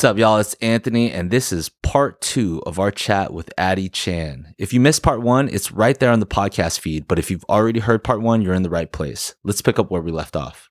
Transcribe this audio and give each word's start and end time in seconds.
What's 0.00 0.12
up, 0.12 0.16
y'all? 0.16 0.38
It's 0.38 0.54
Anthony, 0.62 1.12
and 1.12 1.30
this 1.30 1.52
is 1.52 1.68
part 1.68 2.22
two 2.22 2.62
of 2.64 2.78
our 2.78 2.90
chat 2.90 3.34
with 3.34 3.52
Addy 3.58 3.90
Chan. 3.90 4.54
If 4.56 4.72
you 4.72 4.80
missed 4.80 5.02
part 5.02 5.20
one, 5.20 5.50
it's 5.50 5.72
right 5.72 6.00
there 6.00 6.10
on 6.10 6.20
the 6.20 6.26
podcast 6.26 6.80
feed, 6.80 7.06
but 7.06 7.18
if 7.18 7.30
you've 7.30 7.44
already 7.50 7.80
heard 7.80 8.02
part 8.02 8.22
one, 8.22 8.40
you're 8.40 8.54
in 8.54 8.62
the 8.62 8.70
right 8.70 8.90
place. 8.90 9.34
Let's 9.44 9.60
pick 9.60 9.78
up 9.78 9.90
where 9.90 10.00
we 10.00 10.10
left 10.10 10.36
off. 10.36 10.70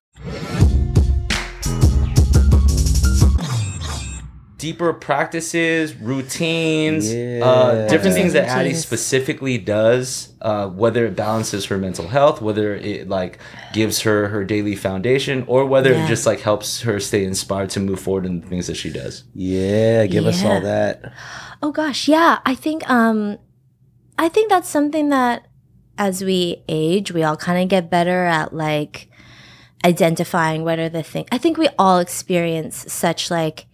Deeper 4.60 4.92
practices, 4.94 5.96
routines, 5.96 7.10
uh, 7.10 7.88
different 7.90 8.14
things 8.14 8.34
that 8.34 8.46
Addy 8.46 8.74
specifically 8.74 9.58
does, 9.58 10.34
uh, 10.42 10.68
whether 10.68 11.06
it 11.06 11.16
balances 11.16 11.66
her 11.68 11.78
mental 11.78 12.10
health, 12.10 12.42
whether 12.42 12.76
it 12.76 13.08
like 13.08 13.40
gives 13.74 14.02
her 14.02 14.28
her 14.28 14.44
daily 14.44 14.76
foundation, 14.76 15.46
or 15.48 15.66
whether 15.66 15.92
Yeah. 15.94 16.04
it 16.04 16.08
just 16.10 16.26
like 16.26 16.42
helps 16.42 16.82
her 16.82 17.00
stay 17.00 17.24
inspired 17.24 17.70
to 17.72 17.80
move 17.80 18.00
forward 18.02 18.26
in 18.26 18.42
the 18.42 18.48
things 18.48 18.68
that 18.68 18.76
she 18.76 18.90
does. 18.92 19.24
Yeah, 19.34 20.06
give 20.08 20.26
us 20.26 20.44
all 20.44 20.60
that. 20.62 21.14
Oh 21.64 21.72
gosh, 21.72 22.08
yeah. 22.10 22.40
I 22.46 22.54
think 22.54 22.88
um 22.90 23.38
I 24.18 24.28
think 24.28 24.50
that's 24.50 24.68
something 24.70 25.08
that 25.10 25.48
as 25.98 26.22
we 26.24 26.64
age, 26.68 27.12
we 27.14 27.24
all 27.24 27.38
kind 27.38 27.64
of 27.64 27.70
get 27.70 27.90
better 27.90 28.26
at 28.26 28.54
like 28.54 29.10
identifying 29.86 30.64
what 30.64 30.80
are 30.80 30.90
the 30.90 31.04
things. 31.04 31.28
I 31.32 31.38
think 31.38 31.58
we 31.58 31.70
all 31.80 32.00
experience 32.00 32.92
such 32.92 33.32
like 33.32 33.66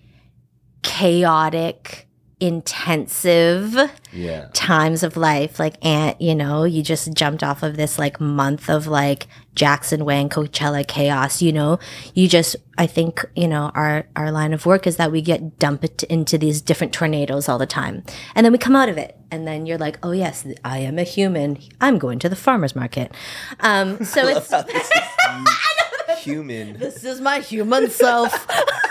chaotic, 0.85 2.07
intensive 2.39 3.75
Yeah. 4.11 4.47
times 4.53 5.03
of 5.03 5.15
life 5.17 5.57
like 5.57 5.75
and 5.83 6.15
you 6.19 6.35
know 6.35 6.63
you 6.65 6.83
just 6.83 7.11
jumped 7.13 7.41
off 7.43 7.63
of 7.63 7.75
this 7.77 7.97
like 7.97 8.19
month 8.19 8.69
of 8.69 8.87
like 8.87 9.25
jackson 9.55 10.03
wang 10.03 10.27
coachella 10.27 10.85
chaos 10.85 11.41
you 11.41 11.53
know 11.53 11.79
you 12.13 12.27
just 12.27 12.57
i 12.77 12.85
think 12.85 13.23
you 13.37 13.47
know 13.47 13.71
our 13.73 14.05
our 14.17 14.31
line 14.31 14.51
of 14.53 14.65
work 14.65 14.85
is 14.85 14.97
that 14.97 15.13
we 15.13 15.21
get 15.21 15.57
dumped 15.59 16.03
into 16.03 16.37
these 16.37 16.61
different 16.61 16.91
tornadoes 16.93 17.47
all 17.47 17.57
the 17.57 17.65
time 17.65 18.03
and 18.35 18.45
then 18.45 18.51
we 18.51 18.57
come 18.59 18.75
out 18.75 18.89
of 18.89 18.97
it 18.97 19.17
and 19.31 19.47
then 19.47 19.65
you're 19.65 19.77
like 19.77 19.97
oh 20.03 20.11
yes 20.11 20.45
i 20.65 20.77
am 20.79 20.99
a 20.99 21.03
human 21.03 21.57
i'm 21.79 21.97
going 21.97 22.19
to 22.19 22.27
the 22.27 22.35
farmers 22.35 22.75
market 22.75 23.13
um 23.61 24.03
so 24.03 24.27
it's 24.27 24.51
Human. 26.25 26.77
this 26.79 27.03
is 27.03 27.21
my 27.21 27.39
human 27.39 27.89
self. 27.89 28.47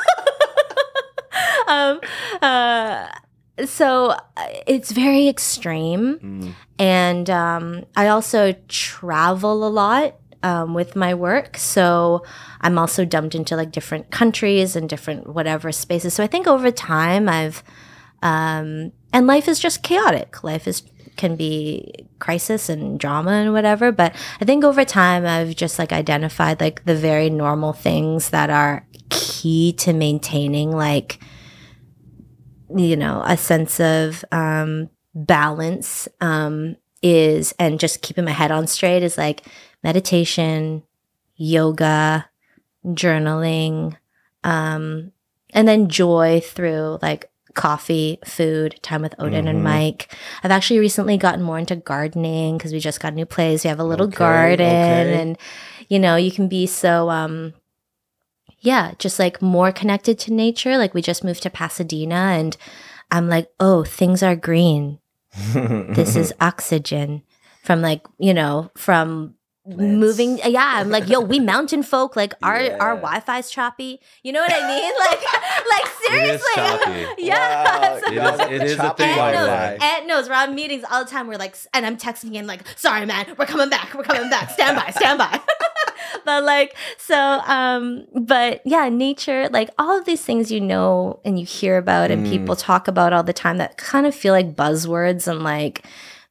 um, 1.75 2.00
uh, 2.42 3.06
so 3.67 4.11
uh, 4.11 4.19
it's 4.67 4.91
very 4.92 5.28
extreme, 5.28 6.19
Mm. 6.19 6.55
and 6.78 7.30
um, 7.30 7.84
I 7.97 8.08
also 8.08 8.55
travel 8.69 9.67
a 9.67 9.70
lot. 9.70 10.14
Um, 10.42 10.75
with 10.75 10.95
my 10.95 11.14
work, 11.14 11.56
so 11.56 12.22
I'm 12.61 12.78
also 12.78 13.06
dumped 13.06 13.34
into 13.34 13.56
like 13.56 13.72
different 13.72 14.11
countries 14.11 14.77
and 14.77 14.91
different 14.91 15.27
whatever 15.36 15.72
spaces. 15.72 16.12
So 16.12 16.22
I 16.22 16.27
think 16.27 16.47
over 16.47 16.70
time 16.70 17.30
I've, 17.30 17.64
um, 18.20 18.92
and 19.11 19.27
life 19.27 19.48
is 19.48 19.58
just 19.58 19.83
chaotic. 19.83 20.45
Life 20.45 20.69
is 20.69 20.83
can 21.17 21.36
be 21.36 21.95
crisis 22.19 22.69
and 22.69 23.00
drama 23.00 23.30
and 23.30 23.55
whatever. 23.55 23.91
But 23.91 24.14
I 24.39 24.45
think 24.45 24.64
over 24.64 24.84
time 24.84 25.25
I've 25.25 25.56
just 25.56 25.78
like 25.78 25.92
identified 25.92 26.61
like 26.61 26.84
the 26.84 26.95
very 26.95 27.30
normal 27.30 27.72
things 27.72 28.28
that 28.28 28.50
are 28.50 28.84
key 29.08 29.72
to 29.78 29.95
maintaining 29.95 30.72
like 30.72 31.20
you 32.77 32.97
know 32.97 33.22
a 33.25 33.36
sense 33.36 33.80
of 33.80 34.25
um 34.33 34.89
balance 35.14 36.08
um 36.20 36.77
is 37.03 37.55
and 37.58 37.78
just 37.78 38.03
keeping 38.03 38.25
my 38.25 38.30
head 38.33 38.50
on 38.50 38.67
straight 38.67 39.03
is 39.03 39.17
like 39.19 39.42
meditation 39.83 40.83
yoga 41.36 42.27
journaling 42.86 43.97
um 44.42 45.12
and 45.50 45.67
then 45.69 45.89
joy 45.89 46.41
through 46.45 46.98
like 47.02 47.30
coffee 47.55 48.19
food 48.25 48.78
time 48.83 49.00
with 49.02 49.14
odin 49.20 49.45
Mhm. 49.45 49.50
and 49.50 49.62
mike 49.64 50.12
i've 50.42 50.51
actually 50.51 50.80
recently 50.80 51.17
gotten 51.17 51.42
more 51.42 51.58
into 51.58 51.77
gardening 51.77 52.56
because 52.58 52.73
we 52.73 52.80
just 52.80 53.01
got 53.01 53.12
a 53.12 53.17
new 53.17 53.27
place 53.27 53.62
we 53.64 53.68
have 53.68 53.79
a 53.79 53.85
little 53.85 54.06
Okay, 54.08 54.17
garden 54.17 54.67
okay. 54.67 55.20
and 55.20 55.39
you 55.89 55.98
know 56.01 56.17
you 56.17 56.33
can 56.33 56.48
be 56.48 56.67
so 56.67 57.11
um 57.11 57.55
yeah, 58.64 58.92
just 58.98 59.19
like 59.19 59.41
more 59.42 59.70
connected 59.73 60.19
to 60.20 60.33
nature. 60.33 60.77
Like 60.79 60.95
we 60.95 61.02
just 61.02 61.23
moved 61.23 61.42
to 61.45 61.51
Pasadena 61.51 62.14
and 62.39 62.57
I'm 63.11 63.29
like, 63.29 63.48
oh, 63.61 63.85
things 63.85 64.23
are 64.23 64.35
green. 64.36 64.98
This 65.52 66.17
is 66.17 66.33
oxygen 66.41 67.23
from 67.63 67.83
like, 67.83 68.03
you 68.19 68.35
know, 68.35 68.70
from 68.77 69.35
Plants. 69.67 69.80
moving 69.83 70.36
yeah 70.45 70.73
i'm 70.74 70.91
like 70.91 71.08
yo 71.08 71.20
we 71.20 71.41
mountain 71.41 71.83
folk 71.83 72.17
like 72.17 72.35
our 72.42 72.57
our 72.85 72.95
Yeah. 72.97 73.01
wi-fi's 73.01 73.48
choppy 73.48 73.98
you 74.23 74.30
know 74.30 74.42
what 74.42 74.53
i 74.53 74.61
mean 74.69 74.92
like 75.08 75.24
like 75.73 75.89
seriously 76.07 77.24
yeah 77.27 77.64
Wow, 77.64 77.98
so- 77.98 78.13
It 78.13 78.19
is- 78.53 78.61
it 78.61 78.63
is 78.63 78.73
a 78.74 78.77
choppy 78.77 79.05
thing 79.05 79.13
Ed 79.14 79.17
like 79.23 79.35
knows, 79.35 79.47
that. 79.47 79.83
Ed 80.03 80.07
knows 80.07 80.29
we're 80.29 80.35
on 80.35 80.55
meetings 80.55 80.85
all 80.91 81.03
the 81.03 81.11
time. 81.11 81.29
We're 81.29 81.39
like, 81.39 81.57
and 81.73 81.86
I'm 81.86 81.97
texting 81.97 82.35
him 82.35 82.47
like, 82.47 82.61
sorry, 82.77 83.07
man, 83.07 83.35
we're 83.39 83.47
coming 83.47 83.70
back. 83.70 83.95
We're 83.95 84.03
coming 84.03 84.29
back. 84.29 84.51
Stand 84.51 84.77
by, 84.77 84.91
stand 84.91 85.17
by. 85.19 85.41
but 86.25 86.45
like, 86.45 86.77
so, 86.98 87.17
um, 87.47 88.07
but 88.15 88.61
yeah, 88.65 88.89
nature, 88.89 89.48
like 89.51 89.70
all 89.79 89.98
of 89.98 90.05
these 90.05 90.23
things 90.23 90.51
you 90.51 90.61
know 90.61 91.20
and 91.25 91.39
you 91.39 91.47
hear 91.47 91.77
about 91.79 92.11
and 92.11 92.25
Mm. 92.25 92.31
people 92.31 92.57
talk 92.57 92.89
about 92.89 93.13
all 93.13 93.23
the 93.23 93.33
time 93.33 93.59
that 93.59 93.77
kind 93.77 94.07
of 94.07 94.15
feel 94.15 94.33
like 94.33 94.55
buzzwords 94.57 95.27
and 95.29 95.42
like 95.42 95.85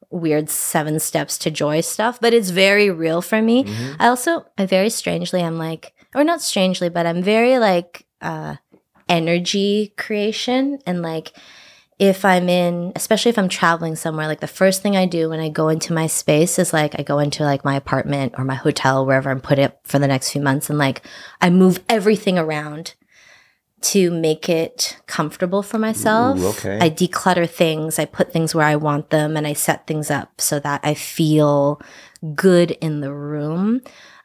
weird 0.10 0.50
seven 0.50 1.00
steps 1.00 1.38
to 1.40 1.50
joy 1.52 1.82
stuff, 1.82 2.20
but 2.22 2.34
it's 2.34 2.50
very 2.52 2.90
real 2.90 3.22
for 3.22 3.42
me. 3.42 3.64
Mhm. 3.64 3.96
I 4.00 4.08
also, 4.08 4.46
I 4.58 4.66
very 4.66 4.90
strangely, 4.90 5.42
I'm 5.42 5.58
like, 5.58 5.94
or 6.16 6.24
not 6.24 6.42
strangely, 6.42 6.90
but 6.90 7.06
I'm 7.06 7.24
very 7.24 7.58
like, 7.58 8.06
uh, 8.22 8.56
energy 9.10 9.94
creation 9.98 10.80
and 10.86 11.02
like, 11.02 11.34
if 12.03 12.25
I'm 12.25 12.50
in, 12.50 12.91
especially 12.97 13.30
if 13.30 13.40
I'm 13.40 13.47
traveling 13.47 13.96
somewhere, 13.96 14.28
like 14.28 14.41
the 14.41 14.47
first 14.47 14.81
thing 14.81 14.97
I 14.97 15.06
do 15.06 15.30
when 15.30 15.40
I 15.40 15.47
go 15.47 15.69
into 15.69 15.94
my 15.94 16.08
space 16.08 16.59
is 16.59 16.74
like 16.74 17.00
I 17.00 17.03
go 17.03 17.19
into 17.19 17.44
like 17.44 17.64
my 17.64 17.78
apartment 17.78 18.36
or 18.38 18.44
my 18.44 18.56
hotel, 18.56 19.06
wherever 19.06 19.31
I'm 19.31 19.40
put 19.40 19.58
it 19.58 19.80
for 19.84 20.00
the 20.00 20.08
next 20.08 20.31
few 20.31 20.42
months, 20.42 20.69
and 20.69 20.78
like 20.78 21.02
I 21.40 21.50
move 21.50 21.81
everything 21.88 22.38
around 22.38 22.96
to 23.84 24.12
make 24.12 24.50
it 24.50 24.97
comfortable 25.08 25.63
for 25.63 25.80
myself. 25.80 26.38
Ooh, 26.40 26.47
okay. 26.47 26.78
I 26.81 26.90
declutter 26.90 27.50
things, 27.50 27.97
I 27.97 28.03
put 28.03 28.34
things 28.34 28.53
where 28.53 28.68
I 28.68 28.75
want 28.75 29.09
them, 29.09 29.38
and 29.38 29.47
I 29.47 29.53
set 29.53 29.88
things 29.88 30.12
up 30.12 30.42
so 30.42 30.59
that 30.59 30.81
I 30.84 30.96
feel 30.96 31.81
good 32.36 32.72
in 32.72 33.00
the 33.00 33.13
room. 33.13 33.81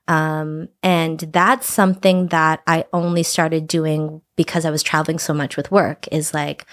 Um, 0.08 0.68
and 0.82 1.20
that's 1.20 1.70
something 1.70 2.28
that 2.28 2.62
I 2.66 2.86
only 2.92 3.22
started 3.22 3.68
doing 3.68 4.22
because 4.36 4.64
I 4.64 4.70
was 4.70 4.82
traveling 4.82 5.18
so 5.18 5.34
much 5.34 5.56
with 5.56 5.70
work 5.70 6.08
is 6.10 6.32
like, 6.32 6.64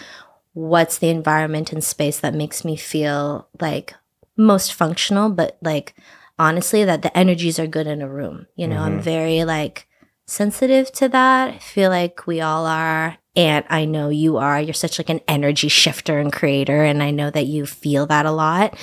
what's 0.55 0.97
the 0.97 1.09
environment 1.09 1.71
and 1.73 1.83
space 1.83 2.19
that 2.21 2.33
makes 2.33 2.63
me 2.65 2.75
feel 2.75 3.47
like 3.61 3.93
most 4.37 4.73
functional, 4.73 5.29
but 5.29 5.57
like 5.61 5.93
honestly, 6.39 6.83
that 6.85 7.01
the 7.01 7.15
energies 7.15 7.59
are 7.59 7.67
good 7.67 7.87
in 7.87 8.01
a 8.01 8.09
room. 8.09 8.47
You 8.55 8.67
know, 8.67 8.79
I'm 8.81 8.97
Mhm. 8.99 9.03
very 9.03 9.43
like 9.43 9.87
sensitive 10.25 10.91
to 10.93 11.07
that. 11.09 11.49
I 11.53 11.57
feel 11.59 11.89
like 11.89 12.25
we 12.25 12.41
all 12.41 12.65
are. 12.65 13.17
And 13.35 13.65
I 13.69 13.83
know 13.83 14.07
you 14.09 14.37
are. 14.37 14.61
You're 14.61 14.73
such 14.73 14.97
like 14.97 15.09
an 15.09 15.19
energy 15.27 15.67
shifter 15.67 16.19
and 16.19 16.31
creator. 16.31 16.83
And 16.83 17.03
I 17.03 17.11
know 17.11 17.29
that 17.29 17.47
you 17.47 17.65
feel 17.65 18.05
that 18.07 18.25
a 18.25 18.31
lot. 18.31 18.75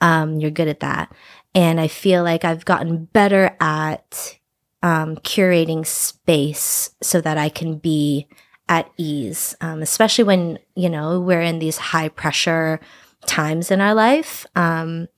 Um, 0.00 0.40
you're 0.40 0.50
good 0.50 0.68
at 0.68 0.80
that. 0.80 1.12
And 1.54 1.78
I 1.78 1.86
feel 1.88 2.22
like 2.24 2.44
I've 2.44 2.64
gotten 2.64 3.04
better 3.12 3.56
at 3.60 4.38
um, 4.82 5.16
curating 5.16 5.86
space 5.86 6.90
so 7.02 7.20
that 7.20 7.36
I 7.36 7.50
can 7.50 7.76
be 7.76 8.26
at 8.70 8.90
ease, 8.96 9.54
um, 9.60 9.82
especially 9.82 10.24
when, 10.24 10.58
you 10.76 10.88
know, 10.88 11.20
we're 11.20 11.42
in 11.42 11.58
these 11.58 11.76
high 11.76 12.08
pressure 12.08 12.80
times 13.26 13.70
in 13.70 13.80
our 13.82 13.92
life. 13.94 14.46
Um, 14.56 15.08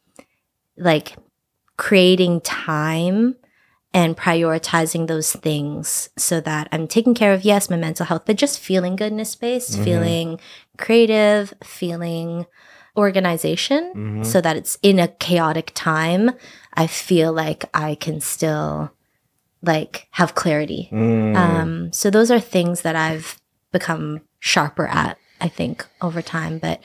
like 0.76 1.16
creating 1.76 2.41
time 2.41 3.36
and 3.94 4.16
prioritizing 4.16 5.06
those 5.06 5.32
things 5.32 6.08
so 6.16 6.41
that 6.41 6.66
I'm 6.72 6.88
taking 6.88 7.15
care 7.15 7.34
of, 7.34 7.44
yes, 7.44 7.68
my 7.68 7.77
mental 7.77 8.06
health, 8.06 8.22
but 8.24 8.36
just 8.36 8.59
feeling 8.59 8.97
good 8.97 9.12
in 9.12 9.21
a 9.21 9.24
space, 9.27 9.77
Mhm. 9.77 9.84
feeling 9.84 10.41
creative, 10.78 11.53
feeling 11.62 12.47
organization 12.97 13.92
Mhm. 13.94 14.27
so 14.27 14.41
that 14.41 14.56
it's 14.56 14.77
in 14.82 14.98
a 14.98 15.09
chaotic 15.09 15.72
time 15.74 16.30
i 16.74 16.86
feel 16.86 17.32
like 17.32 17.65
i 17.72 17.94
can 17.94 18.21
still 18.21 18.91
like 19.62 20.09
have 20.12 20.34
clarity 20.34 20.91
Mm. 20.92 21.34
um 21.36 21.92
so 21.92 22.10
those 22.10 22.30
are 22.30 22.38
things 22.38 22.82
that 22.82 22.94
i've 22.94 23.41
become 23.72 24.21
sharper 24.39 24.86
at 24.86 25.16
i 25.41 25.48
think 25.48 25.84
over 26.01 26.22
time 26.22 26.59
but 26.59 26.80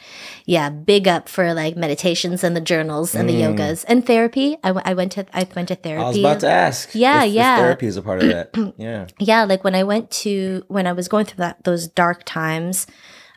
yeah 0.45 0.69
big 0.69 1.07
up 1.07 1.29
for 1.29 1.53
like 1.53 1.75
meditations 1.77 2.43
and 2.43 2.55
the 2.55 2.61
journals 2.61 3.13
and 3.13 3.29
the 3.29 3.33
Mm. 3.33 3.55
yogas 3.55 3.85
and 3.87 4.05
therapy 4.07 4.57
I, 4.63 4.69
w- 4.69 4.81
I 4.83 4.93
went 4.95 5.11
to 5.13 5.25
i 5.33 5.47
went 5.55 5.67
to 5.67 5.75
therapy 5.75 6.03
I 6.03 6.07
was 6.07 6.17
about 6.17 6.39
to 6.41 6.49
ask. 6.49 6.89
Yeah, 6.95 7.21
if- 7.23 7.29
if 7.29 7.33
yeah. 7.35 7.57
therapy 7.57 7.85
is 7.87 7.97
a 7.97 8.01
part 8.01 8.23
of 8.23 8.29
that. 8.29 8.55
Yeah. 8.77 9.05
yeah 9.19 9.43
like 9.43 9.63
when 9.63 9.75
i 9.75 9.83
went 9.83 10.09
to 10.25 10.63
when 10.69 10.87
i 10.87 10.93
was 10.93 11.07
going 11.07 11.25
through 11.25 11.37
that 11.45 11.63
those 11.65 11.87
dark 11.87 12.23
times 12.25 12.87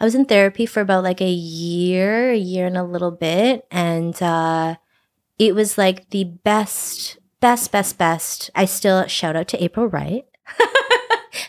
i 0.00 0.05
was 0.05 0.14
in 0.14 0.25
therapy 0.25 0.64
for 0.64 0.81
about 0.81 1.05
like 1.05 1.20
a 1.20 1.31
year 1.31 2.31
a 2.32 2.37
year 2.38 2.67
and 2.67 2.76
a 2.79 2.85
little 2.85 3.11
bit 3.12 3.67
and 3.70 4.23
uh 4.23 4.76
it 5.38 5.55
was 5.55 5.76
like 5.76 6.08
the 6.11 6.25
best 6.25 7.19
best 7.41 7.73
best 7.73 7.99
best 7.99 8.50
i 8.55 8.64
still 8.64 9.06
shout 9.06 9.37
out 9.37 9.49
to 9.49 9.62
april 9.62 9.87
wright 9.87 10.25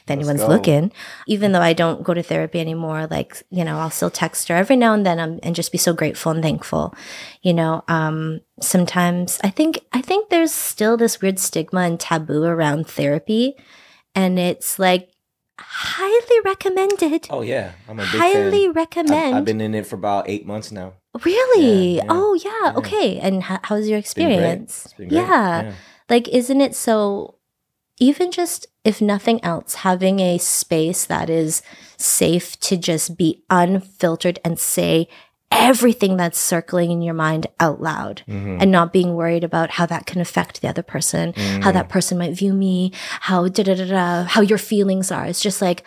if 0.04 0.10
anyone's 0.12 0.44
looking. 0.44 0.92
Even 1.28 1.52
though 1.52 1.62
I 1.62 1.74
don't 1.74 2.04
go 2.04 2.14
to 2.14 2.24
therapy 2.24 2.60
anymore, 2.60 3.08
like, 3.10 3.42
you 3.50 3.64
know, 3.64 3.78
I'll 3.78 3.90
still 3.90 4.10
text 4.10 4.48
her 4.48 4.56
every 4.56 4.76
now 4.76 4.94
and 4.94 5.06
then 5.06 5.20
um, 5.20 5.40
and 5.44 5.56
just 5.56 5.72
be 5.72 5.78
so 5.78 5.94
grateful 5.94 6.32
and 6.32 6.42
thankful. 6.42 6.94
You 7.42 7.54
know, 7.54 7.84
um, 7.88 8.42
sometimes 8.60 9.40
I 9.44 9.50
think 9.50 9.80
I 9.94 10.02
think 10.02 10.30
there's 10.30 10.54
still 10.54 10.98
this 10.98 11.22
weird 11.22 11.40
stigma 11.40 11.82
and 11.82 12.00
taboo 12.00 12.44
around 12.44 12.88
therapy. 12.88 13.56
And 14.14 14.38
it's 14.38 14.78
like 14.78 15.10
highly 15.60 16.40
recommended. 16.44 17.28
Oh 17.30 17.42
yeah, 17.42 17.72
I'm 17.88 18.00
a 18.00 18.04
big 18.04 18.20
highly 18.20 18.66
fan. 18.66 18.74
recommend. 18.74 19.36
I've, 19.36 19.36
I've 19.36 19.46
been 19.46 19.62
in 19.62 19.76
it 19.76 19.86
for 19.86 19.96
about 19.96 20.30
eight 20.30 20.46
months 20.46 20.72
now. 20.72 20.94
really? 21.24 21.96
Yeah, 21.98 22.04
yeah, 22.04 22.10
oh 22.10 22.34
yeah. 22.34 22.52
yeah. 22.64 22.74
Okay. 22.78 23.20
And 23.20 23.44
how, 23.44 23.60
how's 23.64 23.88
your 23.88 24.00
It's 24.00 24.14
been 24.14 24.28
great. 24.28 24.36
experience? 24.36 24.86
It's 24.86 24.94
been 24.94 25.10
great. 25.10 25.22
Yeah. 25.22 25.74
Like, 26.10 26.28
isn't 26.28 26.62
it 26.62 26.76
so? 26.76 27.36
Even 28.00 28.32
just 28.32 28.68
if 28.84 29.02
nothing 29.02 29.44
else, 29.44 29.76
having 29.76 30.20
a 30.20 30.38
space 30.38 31.06
that 31.06 31.30
is 31.30 31.62
safe 31.98 32.60
to 32.62 32.78
just 32.78 33.16
be 33.18 33.44
unfiltered 33.50 34.40
and 34.44 34.58
say 34.60 35.08
everything 35.52 36.16
that's 36.18 36.40
circling 36.40 36.92
in 36.92 37.02
your 37.02 37.14
mind 37.14 37.46
out 37.60 37.82
loud 37.82 38.24
Mhm. 38.28 38.58
and 38.62 38.72
not 38.72 38.94
being 38.94 39.16
worried 39.16 39.44
about 39.44 39.72
how 39.72 39.86
that 39.86 40.06
can 40.06 40.22
affect 40.22 40.62
the 40.62 40.68
other 40.70 40.82
person, 40.82 41.34
how 41.36 41.70
Mm. 41.72 41.74
that 41.74 41.90
person 41.90 42.18
might 42.18 42.34
view 42.34 42.54
me, 42.54 42.92
how 43.22 43.48
da 43.50 43.64
da 43.64 43.76
da 43.76 43.86
da, 43.86 44.24
how 44.24 44.40
your 44.42 44.58
feelings 44.58 45.12
are. 45.12 45.26
It's 45.26 45.42
just 45.42 45.62
like 45.62 45.84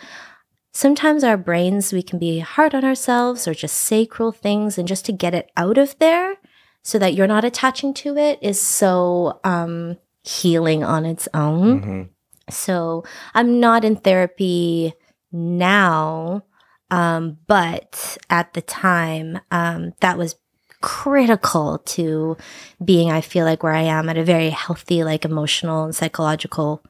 sometimes 0.71 1.23
our 1.23 1.35
brains, 1.37 1.91
we 1.91 2.03
can 2.03 2.19
be 2.19 2.39
hard 2.39 2.75
on 2.75 2.85
ourselves 2.85 3.47
or 3.47 3.53
just 3.55 3.75
say 3.75 4.05
cruel 4.05 4.31
things, 4.31 4.77
and 4.77 4.87
just 4.87 5.03
to 5.05 5.11
get 5.11 5.33
it 5.33 5.49
out 5.57 5.77
of 5.79 5.97
there 5.99 6.35
so 6.83 6.99
that 6.99 7.15
you're 7.15 7.25
not 7.27 7.43
attaching 7.43 7.91
to 7.95 8.15
it 8.17 8.37
is 8.43 8.61
so 8.61 9.39
um, 9.43 9.97
healing 10.25 10.83
on 10.83 11.05
its 11.05 11.27
own. 11.33 11.81
Mhm. 11.81 12.09
So 12.49 13.03
I'm 13.33 13.59
not 13.59 13.83
in 13.85 13.95
therapy 13.95 14.93
now, 15.31 16.43
um, 16.91 17.37
but 17.47 18.17
at 18.29 18.53
the 18.53 18.61
time, 18.61 19.39
um, 19.51 19.93
that 20.01 20.17
was 20.17 20.35
critical 20.81 21.79
to 21.79 22.37
being, 22.83 23.11
I 23.11 23.21
feel 23.21 23.45
like, 23.45 23.63
where 23.63 23.73
I 23.73 23.81
am 23.81 24.09
at 24.09 24.17
a 24.17 24.23
very 24.23 24.49
healthy, 24.51 25.03
like 25.03 25.25
emotional 25.25 25.85
and 25.85 25.95
psychological 25.95 26.83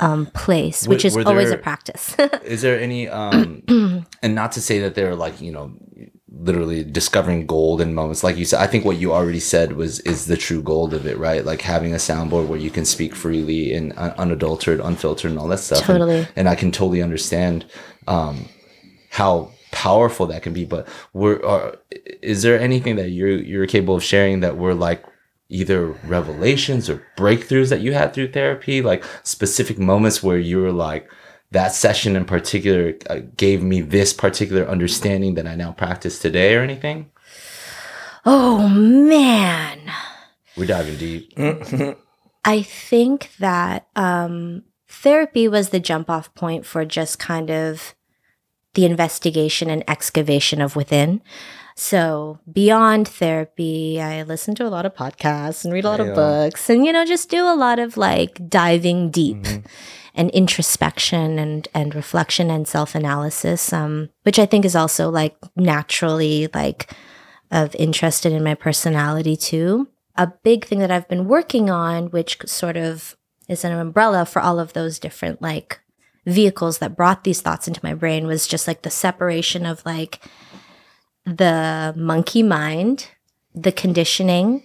um, 0.00 0.26
place, 0.26 0.86
which 0.86 1.04
is 1.04 1.16
always 1.16 1.50
a 1.50 1.56
practice. 1.56 2.14
Is 2.44 2.62
there 2.62 2.78
any 2.80 3.08
um 3.08 3.62
and 4.22 4.34
not 4.34 4.52
to 4.52 4.60
say 4.60 4.78
that 4.80 4.94
they're 4.94 5.16
like, 5.16 5.40
you 5.40 5.50
know, 5.52 5.72
literally 6.30 6.84
discovering 6.84 7.46
gold 7.46 7.80
in 7.80 7.94
moments 7.94 8.22
like 8.22 8.36
you 8.36 8.44
said. 8.44 8.60
I 8.60 8.66
think 8.66 8.84
what 8.84 8.98
you 8.98 9.12
already 9.12 9.40
said 9.40 9.72
was 9.72 10.00
is 10.00 10.26
the 10.26 10.36
true 10.36 10.62
gold 10.62 10.92
of 10.92 11.06
it, 11.06 11.18
right? 11.18 11.44
Like 11.44 11.62
having 11.62 11.92
a 11.92 11.96
soundboard 11.96 12.48
where 12.48 12.58
you 12.58 12.70
can 12.70 12.84
speak 12.84 13.14
freely 13.14 13.72
and 13.72 13.92
un- 13.96 14.14
unadulterated, 14.18 14.84
unfiltered 14.84 15.30
and 15.30 15.40
all 15.40 15.48
that 15.48 15.58
stuff. 15.58 15.78
And- 15.80 15.86
Totally. 15.98 16.26
And, 16.36 16.48
I 16.48 16.54
can 16.54 16.70
totally 16.70 17.02
understand 17.02 17.64
um 18.06 18.48
how 19.10 19.50
powerful 19.70 20.26
that 20.26 20.42
can 20.42 20.52
be, 20.52 20.64
but 20.64 20.86
we're 21.12 21.42
are, 21.44 21.76
is 22.22 22.42
there 22.42 22.58
anything 22.58 22.96
that 22.96 23.10
you're 23.10 23.30
you're 23.30 23.66
capable 23.66 23.96
of 23.96 24.04
sharing 24.04 24.40
that 24.40 24.56
were 24.56 24.74
like 24.74 25.04
either 25.50 25.88
revelations 26.04 26.90
or 26.90 27.02
breakthroughs 27.16 27.70
that 27.70 27.80
you 27.80 27.94
had 27.94 28.12
through 28.12 28.30
therapy 28.30 28.82
like 28.82 29.02
specific 29.22 29.78
moments 29.78 30.22
where 30.22 30.38
you 30.38 30.58
were 30.60 30.72
like 30.72 31.10
that 31.50 31.74
session 31.74 32.16
in 32.16 32.24
particular 32.24 32.94
uh, 33.08 33.20
gave 33.36 33.62
me 33.62 33.80
this 33.80 34.12
particular 34.12 34.66
understanding 34.68 35.34
that 35.34 35.46
I 35.46 35.54
now 35.54 35.72
practice 35.72 36.18
today 36.18 36.54
or 36.54 36.62
anything? 36.62 37.10
oh, 38.24 38.68
man. 38.68 39.90
We're 40.56 40.66
diving 40.66 40.96
deep. 40.96 41.32
I 42.44 42.62
think 42.62 43.30
that 43.38 43.88
um, 43.96 44.64
therapy 44.88 45.48
was 45.48 45.70
the 45.70 45.80
jump 45.80 46.10
off 46.10 46.34
point 46.34 46.66
for 46.66 46.84
just 46.84 47.18
kind 47.18 47.50
of 47.50 47.94
the 48.74 48.84
investigation 48.84 49.70
and 49.70 49.82
excavation 49.88 50.60
of 50.60 50.76
within. 50.76 51.22
So, 51.80 52.40
beyond 52.52 53.06
therapy, 53.06 54.00
I 54.00 54.24
listen 54.24 54.56
to 54.56 54.66
a 54.66 54.68
lot 54.68 54.84
of 54.84 54.96
podcasts 54.96 55.64
and 55.64 55.72
read 55.72 55.84
a 55.84 55.88
lot 55.90 56.00
Yeah. 56.00 56.06
of 56.06 56.16
books 56.16 56.68
and, 56.68 56.84
you 56.84 56.92
know, 56.92 57.04
just 57.04 57.30
do 57.30 57.44
a 57.46 57.54
lot 57.54 57.78
of 57.78 57.96
like 57.96 58.48
diving 58.48 59.10
deep 59.10 59.44
Mhm. 59.44 59.64
and 60.12 60.28
introspection 60.30 61.38
and, 61.38 61.68
and 61.72 61.94
reflection 61.94 62.50
and 62.50 62.66
self 62.66 62.96
analysis, 62.96 63.72
um, 63.72 64.08
which 64.24 64.40
I 64.40 64.44
think 64.46 64.64
is 64.64 64.74
also 64.74 65.08
like 65.08 65.36
naturally 65.54 66.48
like 66.52 66.92
of 67.52 67.76
interested 67.76 68.32
in 68.32 68.42
my 68.42 68.54
personality 68.56 69.36
too. 69.36 69.86
A 70.16 70.26
big 70.42 70.64
thing 70.66 70.80
that 70.80 70.90
I've 70.90 71.06
been 71.08 71.28
working 71.28 71.70
on, 71.70 72.06
which 72.08 72.38
sort 72.44 72.76
of 72.76 73.16
is 73.48 73.64
an 73.64 73.70
umbrella 73.70 74.24
for 74.26 74.42
all 74.42 74.58
of 74.58 74.72
those 74.72 74.98
different 74.98 75.40
like 75.40 75.78
vehicles 76.26 76.78
that 76.78 76.96
brought 76.96 77.22
these 77.22 77.40
thoughts 77.40 77.68
into 77.68 77.80
my 77.84 77.94
brain, 77.94 78.26
was 78.26 78.48
just 78.48 78.66
like 78.66 78.82
the 78.82 78.90
separation 78.90 79.64
of 79.64 79.86
like 79.86 80.18
the 81.36 81.94
monkey 81.96 82.42
mind, 82.42 83.08
the 83.54 83.72
conditioning, 83.72 84.62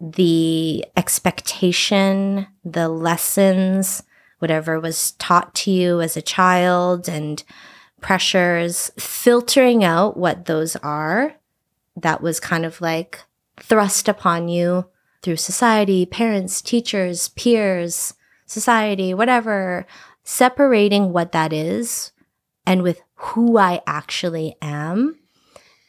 the 0.00 0.84
expectation, 0.96 2.46
the 2.64 2.88
lessons, 2.88 4.02
whatever 4.38 4.80
was 4.80 5.12
taught 5.12 5.54
to 5.54 5.70
you 5.70 6.00
as 6.00 6.16
a 6.16 6.22
child, 6.22 7.08
and 7.08 7.42
pressures, 8.00 8.90
filtering 8.98 9.84
out 9.84 10.16
what 10.16 10.46
those 10.46 10.76
are 10.76 11.34
that 11.96 12.20
was 12.20 12.40
kind 12.40 12.64
of 12.64 12.80
like 12.80 13.20
thrust 13.58 14.08
upon 14.08 14.48
you 14.48 14.86
through 15.22 15.36
society, 15.36 16.04
parents, 16.04 16.60
teachers, 16.60 17.28
peers, 17.30 18.14
society, 18.46 19.14
whatever, 19.14 19.86
separating 20.22 21.12
what 21.12 21.32
that 21.32 21.52
is 21.52 22.12
and 22.66 22.82
with 22.82 23.00
who 23.14 23.56
I 23.56 23.80
actually 23.86 24.56
am 24.60 25.18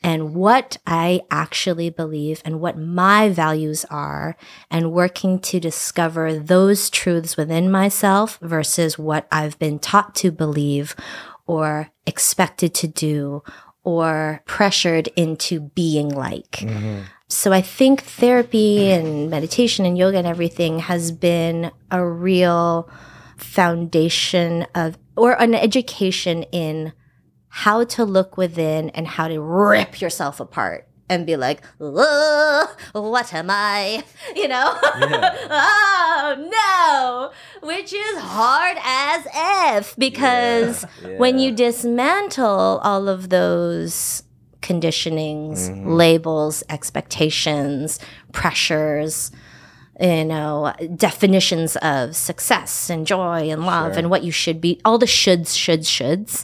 and 0.05 0.35
what 0.35 0.77
I 0.85 1.21
actually 1.31 1.89
believe 1.89 2.39
and 2.45 2.59
what 2.59 2.77
my 2.77 3.27
values 3.27 3.85
are, 3.89 4.37
and 4.69 4.91
working 4.91 5.39
to 5.39 5.59
discover 5.59 6.37
those 6.37 6.91
truths 6.91 7.35
within 7.35 7.71
myself 7.71 8.37
versus 8.39 8.99
what 8.99 9.27
I've 9.31 9.57
been 9.57 9.79
taught 9.79 10.13
to 10.15 10.31
believe 10.31 10.95
or 11.47 11.89
expected 12.05 12.75
to 12.75 12.87
do 12.87 13.41
or 13.83 14.43
pressured 14.45 15.07
into 15.15 15.71
being 15.73 16.09
like. 16.09 16.51
Mhm. 16.51 17.05
So 17.27 17.51
I 17.51 17.61
think 17.61 18.03
therapy 18.03 18.91
and 18.91 19.31
meditation 19.31 19.87
and 19.87 19.97
yoga 19.97 20.19
and 20.19 20.27
everything 20.27 20.79
has 20.79 21.11
been 21.11 21.71
a 21.89 22.05
real 22.05 22.87
foundation 23.37 24.67
of 24.75 24.99
or 25.17 25.31
an 25.41 25.55
education 25.55 26.43
in 26.51 26.93
how 27.63 27.85
to 27.85 28.03
look 28.03 28.35
within 28.37 28.89
and 28.89 29.07
how 29.07 29.27
to 29.29 29.39
rip 29.39 30.01
yourself 30.01 30.39
apart 30.41 30.87
and 31.07 31.25
be 31.25 31.37
like, 31.37 31.61
"Ugh, 31.79 32.67
what 32.93 33.33
am 33.33 33.47
I? 33.49 34.03
You 34.35 34.47
know? 34.49 34.77
oh 34.83 36.27
no, 36.59 37.67
which 37.67 37.93
is 37.93 38.17
hard 38.17 38.77
as 38.83 39.25
F 39.33 39.95
because 39.97 40.83
Yeah, 41.03 41.17
when 41.17 41.39
you 41.39 41.51
dismantle 41.53 42.79
all 42.83 43.07
of 43.07 43.29
those 43.29 44.23
conditionings, 44.61 45.69
Mhm. 45.69 45.95
labels, 45.95 46.63
expectations, 46.69 47.99
pressures, 48.33 49.31
you 50.01 50.25
know, 50.25 50.73
definitions 50.95 51.77
of 51.77 52.15
success 52.15 52.89
and 52.89 53.07
joy 53.07 53.49
and 53.49 53.65
love 53.65 53.93
Sure. 53.93 53.99
and 53.99 54.09
what 54.09 54.23
you 54.23 54.31
should 54.31 54.59
be, 54.59 54.81
all 54.83 54.97
the 54.97 55.05
shoulds, 55.05 55.51
shoulds, 55.55 55.87
shoulds. 55.87 56.43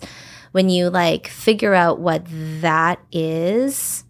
When 0.51 0.69
you 0.69 0.89
like 0.89 1.27
figure 1.27 1.73
out 1.73 1.99
what 1.99 2.23
that 2.61 2.99
is 3.11 4.03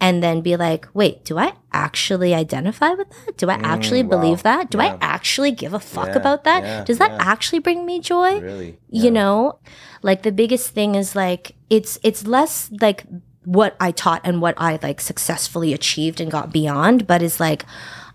and 0.00 0.22
then 0.22 0.42
be 0.42 0.56
like, 0.56 0.86
wait, 0.92 1.24
do 1.24 1.38
I 1.38 1.54
actually 1.72 2.34
identify 2.34 2.90
with 2.90 3.08
that? 3.08 3.36
Do 3.38 3.48
I 3.48 3.54
actually 3.54 4.02
Mm, 4.02 4.10
wow. 4.10 4.20
believe 4.20 4.42
that? 4.42 4.70
Do 4.70 4.78
I 4.80 4.96
actually 5.00 5.52
give 5.52 5.72
a 5.72 5.80
fuck 5.80 6.08
Yeah, 6.08 6.16
about 6.16 6.44
that? 6.44 6.62
yeah, 6.62 6.84
Does 6.84 6.98
that 6.98 7.12
yeah. 7.12 7.18
actually 7.20 7.60
bring 7.60 7.86
me 7.86 8.00
joy? 8.00 8.40
Really? 8.40 8.78
you 8.90 9.10
know 9.10 9.58
like 10.02 10.22
the 10.22 10.30
biggest 10.32 10.70
thing 10.70 10.94
is 10.94 11.16
like 11.16 11.52
it's 11.70 11.98
it's 12.02 12.26
less 12.26 12.70
like 12.80 13.04
what 13.44 13.76
i 13.80 13.90
taught 13.90 14.20
and 14.24 14.40
what 14.40 14.54
i 14.58 14.78
like 14.82 15.00
successfully 15.00 15.72
achieved 15.74 16.20
and 16.20 16.30
got 16.30 16.52
beyond 16.52 17.06
but 17.06 17.20
is 17.22 17.38
like 17.40 17.64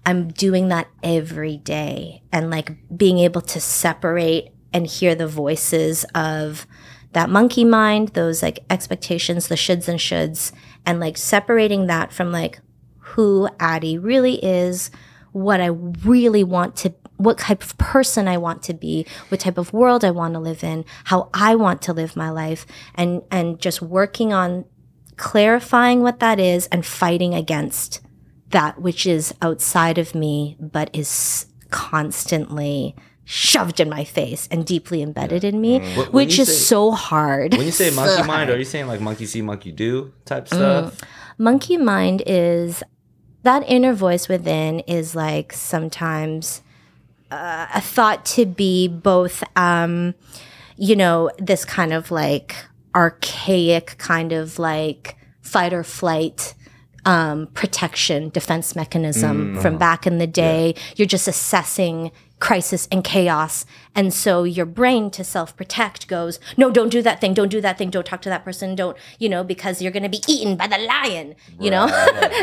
i'm 0.06 0.30
doing 0.30 0.70
that 0.70 0.88
every 1.04 1.58
day 1.58 2.22
and 2.32 2.50
like 2.50 2.72
being 2.98 3.20
able 3.20 3.42
to 3.42 3.60
separate 3.60 4.50
and 4.74 4.88
hear 4.88 5.14
the 5.14 5.28
voices 5.28 6.04
of 6.16 6.66
that 7.14 7.30
monkey 7.30 7.66
mind 7.66 8.10
those 8.10 8.42
like 8.42 8.60
expectations 8.70 9.48
the 9.48 9.56
shoulds 9.56 9.88
and 9.88 10.00
shoulds 10.00 10.52
and 10.86 11.00
like 11.00 11.18
separating 11.18 11.88
that 11.88 12.12
from 12.12 12.32
like 12.32 12.60
who 13.00 13.50
addy 13.60 13.98
really 13.98 14.44
is 14.44 14.92
what 15.32 15.62
i 15.62 15.68
really 15.68 16.44
want 16.44 16.76
to 16.76 16.94
what 17.22 17.38
type 17.38 17.64
of 17.64 17.78
person 17.78 18.28
I 18.28 18.38
want 18.38 18.64
to 18.64 18.74
be, 18.74 19.06
what 19.30 19.42
type 19.42 19.60
of 19.60 19.74
world 19.74 20.04
I 20.04 20.10
want 20.10 20.34
to 20.34 20.40
live 20.40 20.64
in, 20.64 20.86
how 21.06 21.30
I 21.34 21.56
want 21.56 21.82
to 21.84 21.94
live 21.94 22.16
my 22.16 22.32
life, 22.32 22.66
and 22.96 23.22
and 23.30 23.60
just 23.60 23.82
working 23.82 24.34
on 24.34 24.66
clarifying 25.18 26.02
what 26.02 26.20
that 26.20 26.40
is 26.40 26.66
and 26.68 26.86
fighting 26.86 27.36
against 27.36 28.02
that 28.50 28.82
which 28.82 29.06
is 29.06 29.34
outside 29.42 29.98
of 30.00 30.16
me 30.16 30.58
but 30.60 30.90
is 30.94 31.46
constantly 31.70 32.96
shoved 33.26 33.80
in 33.80 33.90
my 33.90 34.04
face 34.04 34.48
and 34.52 34.66
deeply 34.66 35.02
embedded 35.02 35.44
in 35.44 35.62
me, 35.62 35.80
when 35.80 36.08
which 36.12 36.40
is 36.40 36.48
say- 36.48 36.54
so 36.66 36.92
hard. 36.92 37.54
When 37.54 37.66
you 37.66 37.72
say 37.72 37.90
monkey 37.92 38.16
So 38.16 38.24
mind, 38.24 38.30
hard. 38.30 38.50
are 38.50 38.58
you 38.58 38.66
saying 38.66 38.88
like 38.88 39.00
monkey 39.02 39.26
see, 39.26 39.42
monkey 39.42 39.72
do 39.72 40.12
type 40.26 40.48
stuff? 40.48 41.00
monkey 41.38 41.78
mind 41.78 42.22
is 42.26 42.84
that 43.44 43.64
inner 43.68 43.94
voice 43.94 44.28
within 44.28 44.80
is 44.82 45.16
like 45.16 45.54
sometimes 45.54 46.62
uh, 47.32 47.66
a 47.74 47.82
thought 47.82 48.26
to 48.26 48.46
be 48.46 48.88
both 48.88 49.44
um 49.56 50.14
you 50.78 50.96
know 50.96 51.32
this 51.40 51.64
kind 51.66 51.94
of 51.94 52.12
like 52.12 52.56
archaic 52.94 53.96
kind 53.98 54.32
of 54.34 54.60
like 54.60 55.16
fight 55.42 55.74
or 55.74 55.84
flight 55.84 56.54
um, 57.06 57.48
protection 57.56 58.30
defense 58.30 58.76
mechanism 58.76 59.60
from 59.60 59.78
back 59.80 60.06
in 60.06 60.20
the 60.20 60.28
day 60.28 60.76
you're 60.98 61.08
just 61.08 61.28
assessing 61.28 62.12
crisis 62.42 62.88
and 62.92 63.04
chaos. 63.04 63.66
And 63.96 64.14
so 64.14 64.44
your 64.44 64.66
brain 64.66 65.10
to 65.12 65.24
self-protect 65.24 66.08
goes 66.10 66.40
no 66.58 66.70
don't 66.72 66.90
do 66.90 67.02
that 67.02 67.22
thing. 67.22 67.34
Don't 67.34 67.50
do 67.50 67.62
that 67.62 67.78
thing. 67.78 67.90
Don't 67.90 68.06
talk 68.06 68.22
to 68.24 68.30
that 68.30 68.44
person. 68.44 68.76
Don't 68.76 68.98
you 69.20 69.30
know 69.30 69.44
because 69.44 69.82
you're 69.82 69.92
going 69.94 70.04
to 70.04 70.10
be 70.10 70.24
eaten 70.28 70.58
by 70.58 70.68
the 70.68 70.78
lion 70.78 71.36
you 71.60 71.72
know? 71.72 71.88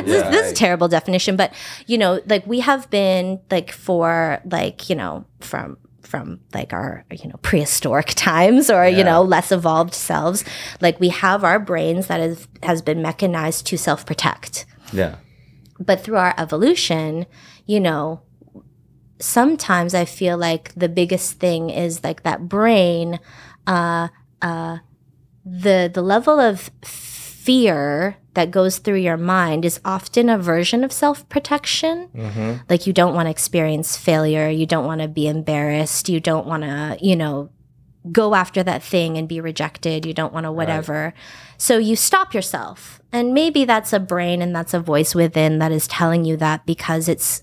This, 0.08 0.22
this 0.30 0.46
is 0.46 0.52
a 0.52 0.54
terrible 0.54 0.88
definition 0.88 1.36
but 1.36 1.52
you 1.86 1.98
know 1.98 2.20
like 2.26 2.46
we 2.46 2.60
have 2.60 2.88
been 2.90 3.40
like 3.50 3.72
for 3.72 4.40
like 4.44 4.88
you 4.88 4.96
know 4.96 5.24
from 5.40 5.76
from 6.02 6.40
like 6.54 6.72
our 6.72 7.04
you 7.10 7.28
know 7.28 7.36
prehistoric 7.42 8.06
times 8.16 8.70
or 8.70 8.86
you 8.86 9.04
know 9.04 9.22
less 9.22 9.52
evolved 9.52 9.94
selves 9.94 10.44
like 10.80 10.98
we 11.00 11.10
have 11.10 11.44
our 11.44 11.58
brains 11.58 12.06
that 12.06 12.20
has 12.20 12.48
has 12.62 12.80
been 12.82 13.02
mechanized 13.02 13.66
to 13.66 13.76
self-protect. 13.76 14.64
Yeah. 14.92 15.16
but 15.78 16.00
through 16.00 16.16
our 16.16 16.34
evolution, 16.38 17.26
you 17.66 17.78
know, 17.78 18.22
sometimes 19.20 19.94
I 19.94 20.04
feel 20.04 20.36
like 20.38 20.74
the 20.74 20.88
biggest 20.88 21.34
thing 21.34 21.70
is 21.70 22.04
like 22.04 22.22
that 22.22 22.48
brain, 22.48 23.18
uh, 23.66 24.08
uh, 24.42 24.78
the 25.44 25.90
the 25.92 26.02
level 26.02 26.38
of 26.40 26.70
fear 26.84 28.16
that 28.34 28.50
goes 28.50 28.78
through 28.78 28.98
your 28.98 29.16
mind 29.16 29.64
is 29.64 29.80
often 29.84 30.28
a 30.28 30.38
version 30.38 30.84
of 30.84 30.92
self 30.92 31.28
protection. 31.28 32.08
Like 32.68 32.86
you 32.86 32.92
don't 32.92 33.14
want 33.14 33.26
to 33.26 33.30
experience 33.30 33.96
failure, 33.96 34.48
you 34.48 34.66
don't 34.66 34.86
want 34.86 35.00
to 35.00 35.08
be 35.08 35.26
embarrassed, 35.26 36.08
you 36.08 36.20
don't 36.20 36.46
want 36.46 36.62
to, 36.62 36.98
you 37.00 37.16
know, 37.16 37.50
go 38.12 38.34
after 38.34 38.62
that 38.62 38.82
thing 38.82 39.16
and 39.18 39.28
be 39.28 39.40
rejected. 39.40 40.06
You 40.06 40.14
don't 40.14 40.32
want 40.32 40.44
to 40.44 40.52
whatever. 40.52 41.14
So 41.56 41.78
you 41.78 41.96
stop 41.96 42.32
yourself. 42.32 43.00
And 43.12 43.34
maybe 43.34 43.64
that's 43.64 43.92
a 43.92 43.98
brain 44.00 44.40
and 44.42 44.54
that's 44.54 44.74
a 44.74 44.80
voice 44.80 45.14
within 45.14 45.58
that 45.58 45.72
is 45.72 45.88
telling 45.88 46.24
you 46.24 46.36
that 46.36 46.64
because 46.66 47.08
it's 47.08 47.42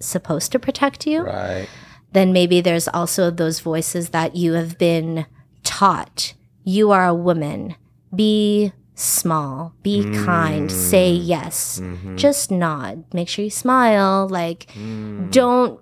supposed 0.00 0.52
to 0.52 0.58
protect 0.58 1.06
you. 1.06 1.22
Right. 1.22 1.68
Then 2.12 2.32
maybe 2.32 2.60
there's 2.60 2.88
also 2.88 3.30
those 3.30 3.60
voices 3.60 4.10
that 4.10 4.36
you 4.36 4.52
have 4.52 4.78
been 4.78 5.26
taught. 5.64 6.34
You 6.62 6.92
are 6.92 7.06
a 7.06 7.14
woman. 7.14 7.74
Be 8.14 8.72
small, 8.94 9.74
be 9.82 10.04
kind, 10.24 10.70
say 10.70 11.18
mm. 11.18 11.20
yes. 11.24 11.80
Mm-hmm. 11.82 12.16
Just 12.16 12.50
nod. 12.50 13.04
Make 13.12 13.28
sure 13.28 13.44
you 13.44 13.50
smile. 13.50 14.28
Like, 14.28 14.66
mm. 14.74 15.30
don't 15.32 15.80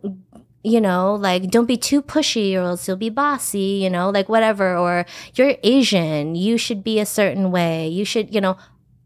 you 0.65 0.81
know, 0.81 1.17
like 1.17 1.51
don't 1.51 1.67
be 1.67 1.77
too 1.77 2.01
pushy 2.01 2.55
or 2.55 2.61
else 2.61 2.87
you'll 2.87 2.97
be 2.97 3.11
bossy, 3.11 3.81
you 3.83 3.91
know, 3.91 4.11
like 4.11 4.29
whatever. 4.29 4.77
Or 4.77 5.05
you're 5.35 5.57
Asian, 5.63 6.35
you 6.35 6.57
should 6.57 6.85
be 6.85 7.01
a 7.01 7.07
certain 7.07 7.51
way. 7.51 7.89
You 7.89 8.05
should, 8.05 8.33
you 8.35 8.41
know, 8.41 8.57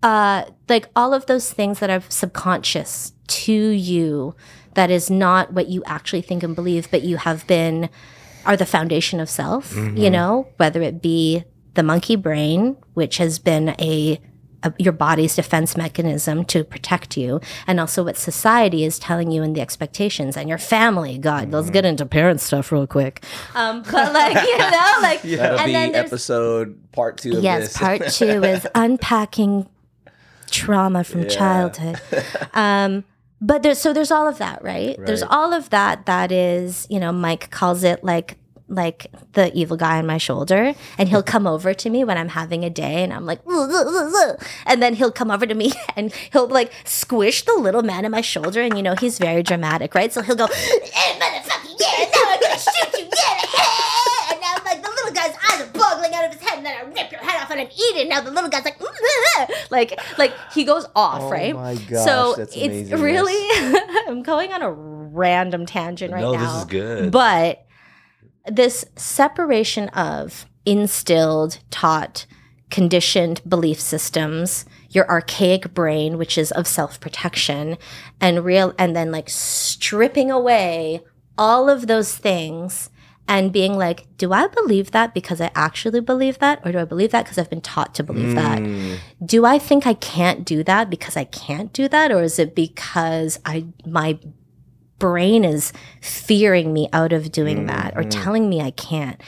uh, 0.03 0.45
like 0.69 0.89
all 0.95 1.15
of 1.15 1.27
those 1.27 1.51
things 1.51 1.81
that 1.81 1.91
are 1.91 2.03
subconscious 2.09 3.13
to 3.29 3.53
you 3.53 4.37
that 4.77 4.91
is 4.91 5.11
not 5.11 5.53
what 5.53 5.67
you 5.69 5.83
actually 5.85 6.23
think 6.23 6.43
and 6.43 6.55
believe, 6.55 6.91
but 6.91 7.03
you 7.03 7.17
have 7.17 7.47
been 7.47 7.91
are 8.47 8.57
the 8.57 8.65
foundation 8.67 9.19
of 9.19 9.29
self, 9.29 9.75
you 9.75 10.09
know, 10.09 10.47
whether 10.57 10.81
it 10.81 11.03
be 11.03 11.43
the 11.75 11.83
monkey 11.83 12.15
brain, 12.15 12.77
which 12.95 13.17
has 13.19 13.41
been 13.41 13.71
a, 13.81 14.21
a 14.63 14.73
your 14.79 14.93
body's 14.93 15.35
defense 15.35 15.77
mechanism 15.77 16.45
to 16.45 16.63
protect 16.63 17.17
you, 17.17 17.41
and 17.67 17.81
also 17.81 18.05
what 18.05 18.17
society 18.17 18.85
is 18.85 19.01
telling 19.01 19.33
you 19.33 19.43
and 19.43 19.57
the 19.57 19.61
expectations 19.61 20.37
and 20.37 20.49
your 20.49 20.59
family. 20.59 21.19
God, 21.19 21.51
let's 21.51 21.71
get 21.71 21.85
into 21.85 22.07
parent 22.07 22.41
stuff 22.41 22.71
real 22.71 22.87
quick. 22.87 23.25
Um, 23.57 23.83
but 23.83 24.13
like 24.13 24.37
you 24.47 24.59
know, 24.59 24.93
like 25.03 25.23
That'll 25.23 25.59
and 25.59 25.67
be 25.67 25.73
then 25.73 25.95
episode 25.97 26.93
part 26.93 27.19
two 27.19 27.39
of 27.39 27.43
yes, 27.43 27.73
this. 27.73 27.77
part 27.79 28.09
two 28.13 28.45
is 28.45 28.67
unpacking 28.77 29.69
trauma 30.51 31.03
from 31.03 31.29
childhood. 31.29 32.01
Um, 32.55 33.05
but 33.41 33.63
there's 33.63 33.79
so 33.79 33.93
there's 33.93 34.11
all 34.11 34.29
of 34.29 34.39
that, 34.39 34.63
right? 34.63 34.97
There's 35.05 35.23
all 35.23 35.53
of 35.53 35.71
that 35.71 36.07
that 36.07 36.33
is, 36.33 36.87
you 36.89 36.99
know, 37.01 37.13
Mike 37.13 37.51
calls 37.51 37.85
it 37.85 38.03
like 38.03 38.39
like 38.69 39.07
the 39.35 39.53
evil 39.57 39.77
guy 39.77 39.99
on 39.99 40.07
my 40.07 40.19
shoulder 40.19 40.75
and 40.99 41.09
he'll 41.09 41.23
come 41.23 41.47
over 41.47 41.73
to 41.73 41.89
me 41.89 42.03
when 42.03 42.19
I'm 42.19 42.31
having 42.31 42.65
a 42.65 42.71
day 42.71 43.05
and 43.05 43.13
I'm 43.13 43.25
like 43.25 43.39
"Ugh, 43.47 43.71
ugh, 43.73 43.87
ugh, 43.87 44.13
ugh." 44.17 44.43
and 44.67 44.83
then 44.83 44.95
he'll 44.95 45.13
come 45.13 45.31
over 45.31 45.47
to 45.47 45.55
me 45.55 45.73
and 45.97 46.13
he'll 46.33 46.49
like 46.49 46.73
squish 46.85 47.45
the 47.45 47.55
little 47.55 47.83
man 47.83 48.05
on 48.05 48.11
my 48.11 48.23
shoulder 48.23 48.61
and 48.63 48.77
you 48.77 48.83
know 48.83 48.97
he's 48.97 49.19
very 49.19 49.43
dramatic 49.45 49.95
right 49.95 50.13
so 50.13 50.21
he'll 50.21 50.35
go 50.35 50.49
hey 50.49 51.19
motherfucker 51.21 51.77
yeah 51.79 52.11
now 52.13 52.23
I'm 52.27 52.41
gonna 52.41 52.59
shoot 52.59 52.99
you 52.99 53.05
yeah 53.05 54.33
and 54.33 54.41
now 54.41 54.55
like 54.65 54.83
the 54.83 54.89
little 54.91 55.13
guy's 55.13 55.37
eyes 55.49 55.63
are 55.63 55.71
boggling 55.71 56.13
out 56.15 56.25
of 56.25 56.33
his 56.33 56.43
head 56.43 56.56
and 56.67 56.89
then 56.91 56.95
I 56.97 57.03
rip 57.03 57.13
your 57.13 57.21
head 57.21 57.43
off 57.43 57.51
and 57.51 57.61
I'm 57.61 57.69
eating. 57.69 58.09
Now 58.09 58.21
the 58.21 58.31
little 58.31 58.51
guy's 58.51 58.65
like 58.65 58.79
mm-hmm. 58.79 59.53
like 59.71 59.99
like 60.19 60.33
he 60.53 60.65
goes 60.65 60.87
off 60.95 61.23
Oh 61.23 61.31
right? 61.31 61.55
my 61.55 61.75
gosh, 61.75 62.05
so 62.05 62.35
that's 62.37 62.57
it's 62.57 62.91
amazing, 62.91 63.01
really 63.01 63.79
I'm 64.09 64.23
going 64.23 64.53
on 64.53 64.63
a 64.63 64.71
random 64.71 65.67
tangent 65.67 66.13
right 66.13 66.21
no, 66.21 66.33
now 66.33 66.41
this 66.41 66.63
is 66.63 66.65
good. 66.65 67.13
but 67.13 67.67
this 68.47 68.85
separation 68.97 69.89
of 69.91 70.47
instilled, 70.65 71.59
taught, 71.71 72.27
conditioned 72.71 73.41
belief 73.49 73.81
systems, 73.81 74.65
your 74.91 75.09
archaic 75.09 75.73
brain, 75.75 76.19
which 76.19 76.37
is 76.37 76.53
of 76.53 76.67
self 76.67 77.01
protection, 77.01 77.77
and 78.21 78.45
real, 78.45 78.75
and 78.79 78.95
then 78.95 79.11
like 79.11 79.29
stripping 79.29 80.31
away 80.31 81.03
all 81.39 81.69
of 81.69 81.87
those 81.87 82.17
things 82.17 82.91
and 83.29 83.53
being 83.53 83.77
like, 83.77 84.07
do 84.19 84.33
I 84.33 84.47
believe 84.47 84.93
that 84.93 85.13
because 85.13 85.41
I 85.41 85.51
actually 85.55 86.01
believe 86.01 86.39
that? 86.39 86.61
Or 86.65 86.73
do 86.73 86.79
I 86.79 86.85
believe 86.85 87.11
that 87.11 87.25
because 87.25 87.39
I've 87.39 87.51
been 87.51 87.61
taught 87.61 87.95
to 87.97 88.05
believe 88.05 88.35
that? 88.35 88.61
Mm. 88.61 88.99
Do 89.25 89.45
I 89.45 89.59
think 89.59 89.87
I 89.87 89.95
can't 89.95 90.45
do 90.45 90.63
that 90.65 90.91
because 90.91 91.17
I 91.17 91.25
can't 91.25 91.73
do 91.73 91.89
that? 91.89 92.13
Or 92.13 92.23
is 92.23 92.39
it 92.39 92.55
because 92.55 93.41
I, 93.45 93.67
my 93.85 94.19
brain 94.99 95.45
is 95.45 95.73
fearing 96.01 96.73
me 96.73 96.89
out 96.93 97.13
of 97.13 97.33
doing 97.33 97.67
that 97.67 97.97
or 97.97 98.03
mm-hmm. 98.03 98.23
telling 98.23 98.49
me 98.49 98.61
I 98.61 98.71
can't. 98.71 99.21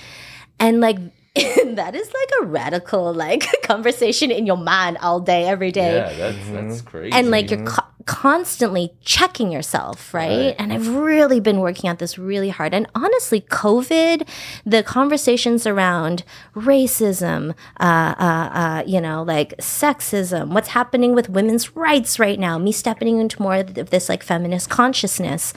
And 0.58 0.80
like 0.80 0.98
that 1.74 1.94
is 1.94 2.06
like 2.06 2.30
a 2.42 2.46
radical 2.46 3.12
like 3.12 3.46
conversation 3.62 4.30
in 4.30 4.46
your 4.46 4.56
mind 4.56 4.96
all 4.98 5.20
day 5.20 5.44
every 5.44 5.70
day 5.70 5.96
yeah, 5.96 6.12
that's 6.14 6.48
that's 6.50 6.80
crazy. 6.82 7.12
and 7.12 7.30
like 7.30 7.50
you're 7.50 7.64
co- 7.64 7.84
constantly 8.06 8.94
checking 9.02 9.52
yourself 9.52 10.14
right? 10.14 10.54
and 10.58 10.72
i've 10.72 10.88
really 10.88 11.38
been 11.40 11.60
working 11.60 11.88
at 11.90 11.98
this 11.98 12.18
really 12.18 12.48
hard 12.48 12.72
and 12.72 12.86
honestly 12.94 13.42
covid 13.42 14.26
the 14.64 14.82
conversations 14.82 15.66
around 15.66 16.24
racism 16.56 17.54
uh, 17.78 18.14
uh, 18.18 18.50
uh, 18.52 18.82
you 18.86 19.00
know 19.00 19.22
like 19.22 19.54
sexism 19.58 20.48
what's 20.54 20.68
happening 20.68 21.14
with 21.14 21.28
women's 21.28 21.76
rights 21.76 22.18
right 22.18 22.40
now 22.40 22.56
me 22.58 22.72
stepping 22.72 23.18
into 23.20 23.40
more 23.42 23.56
of 23.56 23.74
this 23.74 24.08
like 24.08 24.22
feminist 24.22 24.70
consciousness 24.70 25.52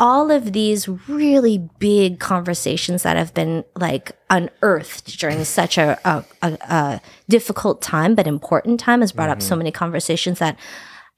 all 0.00 0.30
of 0.30 0.52
these 0.52 0.88
really 0.88 1.58
big 1.78 2.18
conversations 2.18 3.02
that 3.02 3.16
have 3.16 3.34
been 3.34 3.64
like 3.76 4.12
unearthed 4.30 5.18
during 5.18 5.44
such 5.44 5.76
a, 5.76 5.98
a, 6.04 6.24
a, 6.42 6.58
a 6.68 7.00
difficult 7.28 7.82
time 7.82 8.14
but 8.14 8.26
important 8.26 8.80
time 8.80 9.02
has 9.02 9.12
brought 9.12 9.28
up 9.28 9.42
so 9.42 9.50
mm-hmm. 9.50 9.58
many 9.58 9.70
conversations 9.70 10.38
that 10.38 10.58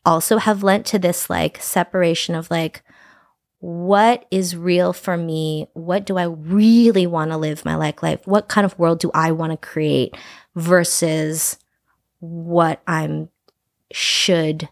also 0.04 0.38
have 0.38 0.64
lent 0.64 0.84
to 0.84 0.98
this 0.98 1.30
like 1.30 1.62
separation 1.62 2.34
of 2.34 2.50
like 2.50 2.82
what 3.60 4.26
is 4.32 4.56
real 4.56 4.92
for 4.92 5.16
me? 5.16 5.68
What 5.74 6.04
do 6.04 6.18
i 6.18 6.24
really 6.24 7.06
want 7.06 7.30
to 7.30 7.36
live 7.36 7.64
my 7.64 7.76
like 7.76 8.02
life? 8.02 8.26
What 8.26 8.48
kind 8.48 8.64
of 8.64 8.76
world 8.78 8.98
do 8.98 9.10
i 9.14 9.30
want 9.30 9.52
to 9.52 9.56
create 9.56 10.16
versus 10.56 11.58
what 12.18 12.82
i'm 12.86 13.28
should 13.92 14.68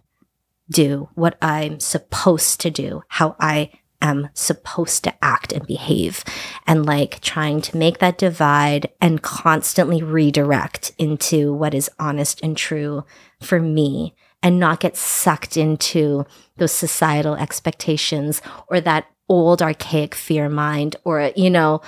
do 0.71 1.09
what 1.15 1.37
i'm 1.43 1.81
supposed 1.81 2.61
to 2.61 2.71
do 2.71 3.03
how 3.09 3.35
i 3.41 3.71
am 4.01 4.29
supposed 4.35 5.05
to 5.05 5.15
act 5.23 5.53
and 5.53 5.67
behave 5.67 6.25
and 6.67 6.87
like 6.87 7.21
trying 7.21 7.61
to 7.63 7.77
make 7.77 7.99
that 7.99 8.19
divide 8.19 8.89
and 9.01 9.23
constantly 9.23 10.03
redirect 10.03 10.93
into 10.99 11.53
what 11.53 11.75
is 11.75 11.91
honest 11.99 12.41
and 12.43 12.57
true 12.57 13.05
for 13.41 13.61
me 13.61 14.15
and 14.43 14.59
not 14.59 14.81
get 14.81 14.97
sucked 14.97 15.57
into 15.57 16.25
those 16.57 16.73
societal 16.73 17.35
expectations 17.35 18.41
or 18.69 18.81
that 18.81 19.07
old 19.29 19.63
archaic 19.63 20.15
fear 20.15 20.49
mind 20.49 20.97
or 21.05 21.31
you 21.37 21.51
know 21.51 21.81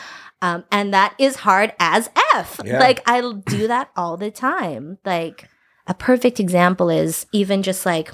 um, 0.43 0.65
and 0.73 0.93
that 0.93 1.15
is 1.19 1.37
hard 1.37 1.73
as 1.79 2.09
f 2.35 2.61
Yeah. 2.65 2.79
like 2.79 3.03
i 3.09 3.21
do 3.21 3.67
that 3.69 3.91
all 3.97 4.17
the 4.17 4.31
time 4.31 4.99
like 5.05 5.49
a 5.87 5.95
perfect 5.95 6.39
example 6.39 6.89
is 6.91 7.27
even 7.33 7.63
just 7.63 7.85
like 7.85 8.13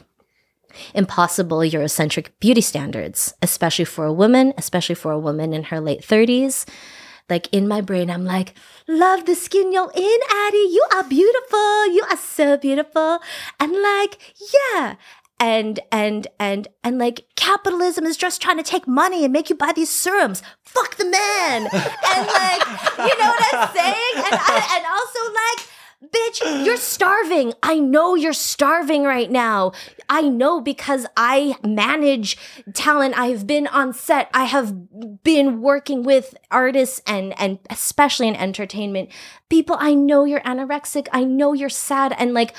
impossible 0.95 1.59
Eurocentric 1.59 2.29
beauty 2.41 2.61
standards, 2.61 3.35
especially 3.43 3.85
for 3.85 4.05
a 4.05 4.13
woman, 4.13 4.53
especially 4.57 4.95
for 4.95 5.13
a 5.13 5.19
woman 5.19 5.53
in 5.53 5.65
her 5.65 5.81
late 5.81 6.03
30s. 6.03 6.67
Like 7.29 7.49
in 7.53 7.69
my 7.69 7.81
brain, 7.81 8.11
I'm 8.11 8.25
like, 8.25 8.55
love 8.87 9.27
the 9.27 9.35
skin 9.35 9.73
you're 9.73 9.93
in, 9.95 10.19
Addy. 10.31 10.57
You 10.71 10.87
are 10.95 11.05
beautiful. 11.05 11.93
You 11.93 12.05
are 12.11 12.17
so 12.17 12.57
beautiful. 12.57 13.21
And 13.61 13.73
like, 13.73 14.19
yeah. 14.55 14.95
And 15.41 15.79
and 15.93 16.27
and 16.41 16.67
and 16.83 16.99
like 16.99 17.27
capitalism 17.37 18.05
is 18.07 18.17
just 18.17 18.43
trying 18.43 18.57
to 18.57 18.65
take 18.65 18.89
money 18.89 19.23
and 19.25 19.33
make 19.33 19.51
you 19.51 19.57
buy 19.57 19.73
these 19.73 19.91
serums. 19.91 20.43
Fuck 20.65 20.97
the 20.97 21.05
man. 21.05 21.69
And 22.11 22.27
like, 22.27 22.63
you 22.99 23.15
know 23.19 23.31
what 23.31 23.55
I'm 23.55 23.69
saying? 23.77 24.15
And 24.17 24.35
I, 24.35 24.77
and 24.77 24.85
also 24.87 25.21
like 25.33 25.68
Bitch, 26.01 26.65
you're 26.65 26.77
starving. 26.77 27.55
I 27.61 27.81
know 27.81 28.15
you're 28.15 28.33
starving 28.33 29.03
right 29.03 29.29
now. 29.29 29.73
I 30.09 30.23
know 30.23 30.61
because 30.61 31.07
I 31.17 31.57
manage 31.67 32.39
talent. 32.73 33.19
I've 33.19 33.49
been 33.49 33.67
on 33.67 33.93
set. 33.93 34.31
I 34.33 34.45
have 34.45 35.25
been 35.25 35.61
working 35.61 36.05
with 36.05 36.37
artists 36.53 37.03
and 37.05 37.35
and 37.41 37.59
especially 37.69 38.29
in 38.29 38.37
entertainment. 38.37 39.11
People, 39.49 39.77
I 39.81 39.95
know 39.95 40.23
you're 40.23 40.41
anorexic. 40.43 41.09
I 41.13 41.25
know 41.25 41.53
you're 41.53 41.69
sad 41.69 42.15
and 42.17 42.33
like 42.33 42.55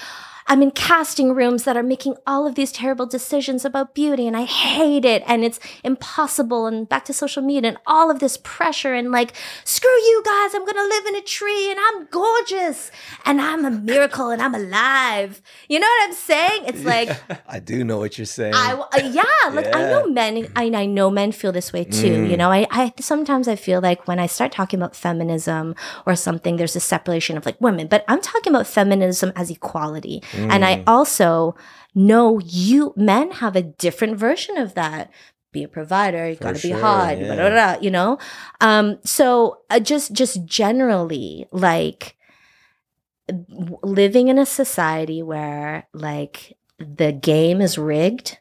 I'm 0.50 0.64
in 0.64 0.72
casting 0.72 1.34
rooms 1.36 1.64
that 1.66 1.78
are 1.78 1.84
making 1.84 2.16
all 2.26 2.48
of 2.48 2.56
these 2.56 2.72
terrible 2.72 3.06
decisions 3.06 3.64
about 3.66 3.94
beauty 3.94 4.28
and 4.28 4.36
I 4.36 4.46
hate 4.46 5.06
it 5.06 5.22
and 5.28 5.46
it's 5.46 5.60
impossible 5.84 6.66
and 6.66 6.90
back 6.90 7.06
to 7.06 7.14
social 7.14 7.44
media 7.44 7.70
and 7.70 7.78
all 7.86 8.10
of 8.10 8.18
this 8.18 8.36
pressure 8.44 8.96
and 8.96 9.12
like, 9.12 9.34
screw 9.64 9.92
you 9.92 10.24
guys, 10.26 10.56
I'm 10.56 10.66
gonna 10.66 10.82
live 10.82 11.06
in 11.06 11.16
a 11.18 11.22
tree 11.22 11.70
and 11.70 11.80
I'm 11.80 12.08
gorgeous 12.08 12.90
and 13.26 13.40
I'm 13.40 13.64
a 13.64 13.70
miracle 13.70 14.32
and 14.32 14.42
I'm 14.42 14.56
alive. 14.56 15.40
You 15.68 15.80
know 15.80 15.86
what 15.88 16.08
I'm 16.08 16.14
saying? 16.16 16.64
It's 16.66 16.84
like, 16.84 17.10
I 17.48 17.60
do 17.60 17.84
know 17.84 18.00
what 18.00 18.18
you're 18.18 18.26
saying. 18.26 18.56
I, 18.56 18.74
uh, 18.74 18.98
yeah, 18.98 19.24
like 19.54 19.68
I 19.76 19.82
know 19.84 20.04
Yeah. 20.08 20.14
men, 20.14 20.48
I, 20.56 20.72
I 20.74 20.86
know 20.88 21.12
men 21.12 21.32
feel 21.32 21.52
this 21.52 21.72
way 21.72 21.84
too. 21.84 22.24
You 22.24 22.38
know, 22.38 22.52
I, 22.52 22.66
I 22.72 22.94
sometimes 23.00 23.48
I 23.48 23.56
feel 23.56 23.82
like 23.82 24.08
when 24.08 24.18
I 24.18 24.26
start 24.26 24.52
talking 24.52 24.80
about 24.80 24.96
feminism 24.96 25.76
or 26.08 26.16
something, 26.16 26.58
there's 26.58 26.76
a 26.76 26.80
separation 26.80 27.38
of 27.38 27.46
like 27.46 27.62
women, 27.62 27.86
but 27.88 28.04
I'm 28.08 28.22
talking 28.22 28.52
about 28.56 28.66
feminism 28.66 29.32
as 29.36 29.52
equality. 29.52 30.24
And 30.50 30.64
I 30.66 30.84
also 30.88 31.56
know 31.96 32.40
you 32.40 32.94
men 32.96 33.32
have 33.32 33.56
a 33.56 33.62
different 33.62 34.18
version 34.18 34.58
of 34.58 34.74
that. 34.76 35.12
Be 35.52 35.64
a 35.64 35.68
provider, 35.68 36.30
you 36.30 36.36
For 36.36 36.44
gotta 36.44 36.60
be 36.62 36.72
hard, 36.72 37.18
yeah. 37.20 37.26
blah, 37.26 37.36
blah, 37.36 37.50
blah, 37.50 37.76
you 37.82 37.90
know? 37.90 38.20
Um, 38.62 39.00
so 39.04 39.62
uh, 39.72 39.80
just 39.80 40.14
just 40.14 40.46
generally 40.46 41.48
like 41.52 42.16
living 43.84 44.28
in 44.28 44.38
a 44.40 44.46
society 44.46 45.22
where 45.22 45.88
like 45.94 46.58
the 46.80 47.12
game 47.12 47.62
is 47.62 47.78
rigged, 47.78 48.38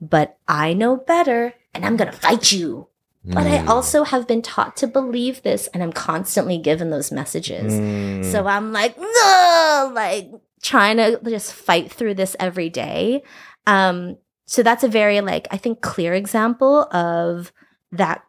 but 0.00 0.38
I 0.48 0.72
know 0.72 0.96
better 0.96 1.54
and 1.74 1.84
I'm 1.84 1.96
gonna 1.96 2.12
fight 2.12 2.52
you. 2.52 2.88
But 3.28 3.38
I 3.46 3.58
Mm. 3.58 3.68
also 3.68 4.04
have 4.04 4.28
been 4.28 4.40
taught 4.40 4.76
to 4.76 4.86
believe 4.86 5.42
this 5.42 5.66
and 5.74 5.82
I'm 5.82 5.92
constantly 5.92 6.58
given 6.58 6.90
those 6.90 7.10
messages. 7.10 7.72
Mm. 7.74 8.30
So 8.30 8.46
I'm 8.46 8.72
like, 8.72 8.96
no, 8.98 9.90
like 9.92 10.30
trying 10.66 10.96
to 10.96 11.20
just 11.24 11.52
fight 11.52 11.90
through 11.90 12.14
this 12.14 12.34
every 12.40 12.68
day. 12.68 13.22
Um, 13.66 14.16
so 14.46 14.62
that's 14.62 14.84
a 14.84 14.88
very 14.88 15.20
like 15.20 15.46
I 15.50 15.56
think 15.56 15.80
clear 15.80 16.12
example 16.14 16.82
of 16.92 17.52
that 17.92 18.22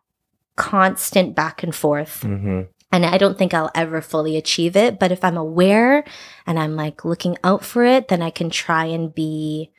constant 0.55 1.35
back 1.35 1.63
and 1.63 1.73
forth. 1.73 2.21
Mhm. 2.21 2.67
And 2.91 3.05
I 3.05 3.17
don't 3.17 3.37
think 3.37 3.53
I'll 3.53 3.71
ever 3.75 4.01
fully 4.01 4.37
achieve 4.37 4.75
it. 4.75 4.97
But 4.99 5.11
if 5.11 5.23
I'm 5.23 5.35
aware 5.37 6.05
and 6.45 6.57
I'm 6.57 6.75
like 6.75 7.03
looking 7.03 7.37
out 7.43 7.63
for 7.63 7.83
it, 7.83 8.07
then 8.07 8.21
I 8.21 8.29
can 8.29 8.49
try 8.49 8.85
and 8.85 9.13
be 9.13 9.71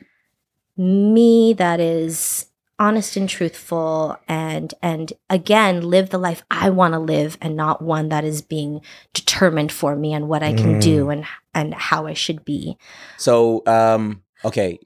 me 0.77 1.53
that 1.53 1.79
is 1.79 2.45
honest 2.79 3.17
and 3.17 3.27
truthful 3.27 4.17
and 4.27 4.73
and 4.81 5.13
again 5.29 5.81
live 5.81 6.09
the 6.09 6.17
life 6.17 6.43
I 6.49 6.69
want 6.69 6.93
to 6.93 6.99
live 6.99 7.37
and 7.41 7.55
not 7.55 7.81
one 7.81 8.09
that 8.09 8.23
is 8.23 8.41
being 8.41 8.81
determined 9.13 9.71
for 9.71 9.95
me 9.95 10.13
and 10.13 10.29
what 10.29 10.41
I 10.41 10.53
can 10.53 10.79
do 10.79 11.09
and 11.09 11.25
and 11.53 11.73
how 11.73 12.07
I 12.07 12.13
should 12.13 12.45
be. 12.45 12.77
So, 13.17 13.63
um, 13.65 14.23
okay, 14.45 14.79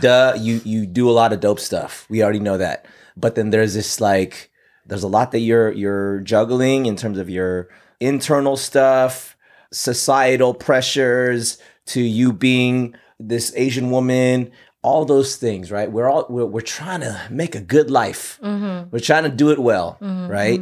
duh, 0.00 0.36
you 0.38 0.60
you 0.64 0.86
do 0.86 1.08
a 1.08 1.12
lot 1.12 1.32
of 1.32 1.40
dope 1.40 1.60
stuff. 1.60 2.06
We 2.10 2.22
already 2.22 2.40
know 2.40 2.58
that. 2.58 2.86
But 3.16 3.34
then 3.34 3.50
there's 3.50 3.74
this 3.74 4.00
like 4.00 4.50
there's 4.86 5.02
a 5.02 5.08
lot 5.08 5.32
that 5.32 5.40
you're 5.40 5.72
you're 5.72 6.20
juggling 6.20 6.86
in 6.86 6.96
terms 6.96 7.18
of 7.18 7.30
your 7.30 7.68
internal 8.00 8.56
stuff, 8.56 9.36
societal 9.72 10.54
pressures 10.54 11.58
to 11.86 12.00
you 12.00 12.32
being 12.32 12.94
this 13.18 13.52
Asian 13.56 13.90
woman, 13.90 14.50
all 14.86 15.04
those 15.04 15.36
things, 15.36 15.70
right? 15.72 15.90
We're 15.90 16.08
all 16.08 16.26
we're, 16.34 16.46
we're 16.54 16.60
trying 16.78 17.00
to 17.00 17.12
make 17.30 17.54
a 17.56 17.60
good 17.60 17.90
life. 17.90 18.38
Mm-hmm. 18.42 18.90
We're 18.90 19.06
trying 19.10 19.24
to 19.24 19.34
do 19.42 19.50
it 19.50 19.58
well, 19.58 19.98
right? 20.00 20.60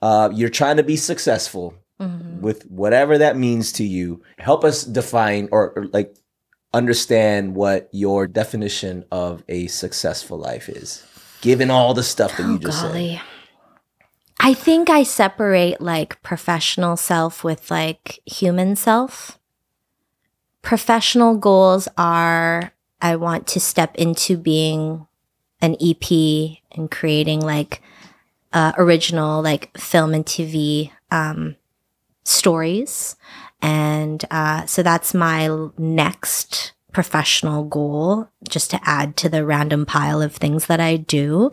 Uh, 0.00 0.30
you're 0.32 0.54
trying 0.60 0.76
to 0.78 0.82
be 0.82 0.96
successful 0.96 1.74
Mm-hmm. 1.98 2.42
with 2.42 2.64
whatever 2.70 3.16
that 3.16 3.38
means 3.38 3.72
to 3.72 3.82
you. 3.82 4.20
Help 4.36 4.64
us 4.64 4.84
define 4.84 5.48
or, 5.50 5.72
or 5.76 5.86
like 5.94 6.14
understand 6.74 7.54
what 7.56 7.88
your 7.90 8.26
definition 8.26 9.02
of 9.10 9.42
a 9.48 9.66
successful 9.68 10.36
life 10.36 10.68
is, 10.68 11.02
given 11.40 11.70
all 11.70 11.94
the 11.94 12.02
stuff 12.02 12.36
that 12.36 12.42
you 12.42 12.56
Oh, 12.56 12.58
just 12.58 12.80
said. 12.82 13.22
I 14.40 14.52
think 14.52 14.90
I 14.90 15.04
separate 15.04 15.80
like 15.80 16.20
professional 16.22 16.98
self 16.98 17.42
with 17.42 17.70
like 17.70 18.20
human 18.26 18.76
self. 18.76 19.38
Professional 20.60 21.38
goals 21.38 21.88
are 21.96 22.72
I 23.00 23.16
want 23.16 23.46
to 23.48 23.60
step 23.60 23.94
into 23.96 24.36
being 24.36 25.06
an 25.60 25.76
EP 25.80 26.58
and 26.72 26.90
creating 26.90 27.40
like 27.40 27.82
uh, 28.52 28.72
original 28.78 29.42
like 29.42 29.76
film 29.76 30.14
and 30.14 30.24
TV 30.24 30.90
um, 31.10 31.56
stories. 32.24 33.16
And 33.62 34.24
uh, 34.30 34.66
so 34.66 34.82
that's 34.82 35.14
my 35.14 35.48
next 35.78 36.72
professional 36.92 37.64
goal, 37.64 38.28
just 38.48 38.70
to 38.70 38.80
add 38.84 39.16
to 39.18 39.28
the 39.28 39.44
random 39.44 39.84
pile 39.84 40.22
of 40.22 40.34
things 40.34 40.66
that 40.66 40.80
I 40.80 40.96
do. 40.96 41.50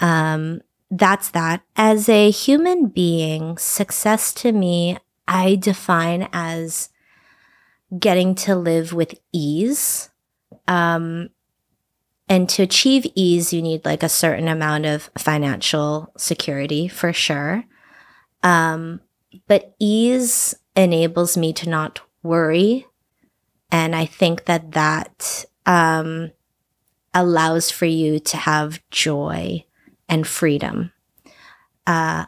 Um, 0.00 0.62
that's 0.90 1.30
that. 1.30 1.62
As 1.76 2.08
a 2.08 2.30
human 2.30 2.86
being, 2.86 3.56
success 3.58 4.32
to 4.34 4.52
me, 4.52 4.98
I 5.26 5.56
define 5.56 6.28
as 6.32 6.90
getting 7.98 8.34
to 8.36 8.56
live 8.56 8.92
with 8.92 9.14
ease. 9.32 10.10
Um, 10.68 11.30
and 12.28 12.48
to 12.50 12.62
achieve 12.62 13.06
ease, 13.14 13.52
you 13.52 13.60
need 13.60 13.84
like 13.84 14.02
a 14.02 14.08
certain 14.08 14.48
amount 14.48 14.86
of 14.86 15.10
financial 15.18 16.12
security 16.16 16.88
for 16.88 17.12
sure. 17.12 17.64
Um, 18.42 19.00
but 19.46 19.74
ease 19.78 20.54
enables 20.74 21.36
me 21.36 21.52
to 21.54 21.68
not 21.68 22.00
worry. 22.22 22.86
And 23.70 23.94
I 23.94 24.06
think 24.06 24.46
that 24.46 24.72
that 24.72 25.44
um, 25.66 26.30
allows 27.12 27.70
for 27.70 27.86
you 27.86 28.18
to 28.20 28.36
have 28.36 28.82
joy 28.90 29.64
and 30.08 30.26
freedom. 30.26 30.92
Uh, 31.86 32.26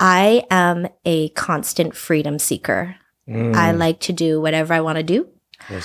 I 0.00 0.44
am 0.50 0.88
a 1.04 1.30
constant 1.30 1.96
freedom 1.96 2.38
seeker. 2.38 2.96
Mm, 3.28 3.54
I 3.54 3.72
like 3.72 4.00
to 4.00 4.12
do 4.12 4.40
whatever 4.40 4.74
I 4.74 4.80
want 4.80 4.96
to 4.96 5.02
do. 5.02 5.28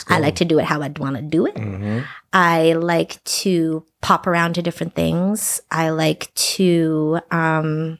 I 0.08 0.20
like 0.20 0.36
to 0.36 0.46
do 0.46 0.60
it 0.60 0.66
how 0.66 0.82
I'd 0.82 1.00
want 1.00 1.16
to 1.18 1.22
do 1.22 1.46
it. 1.46 1.56
Mhm. 1.56 2.06
I 2.32 2.74
like 2.74 3.24
to 3.42 3.86
pop 4.02 4.28
around 4.28 4.54
to 4.56 4.62
different 4.62 4.96
things. 4.96 5.62
I 5.72 5.90
like 5.90 6.34
to, 6.36 7.20
um, 7.32 8.00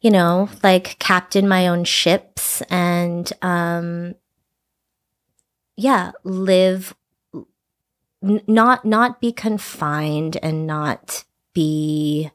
you 0.00 0.10
know, 0.10 0.48
like 0.62 0.98
captain 0.98 1.48
my 1.48 1.66
own 1.68 1.84
ships 1.84 2.62
and, 2.70 3.32
um, 3.42 4.14
yeah, 5.76 6.12
live, 6.22 6.94
n- 8.22 8.42
not 8.46 8.84
not 8.84 9.20
be 9.20 9.32
confined 9.32 10.36
and 10.42 10.66
not 10.66 11.24
be, 11.52 12.30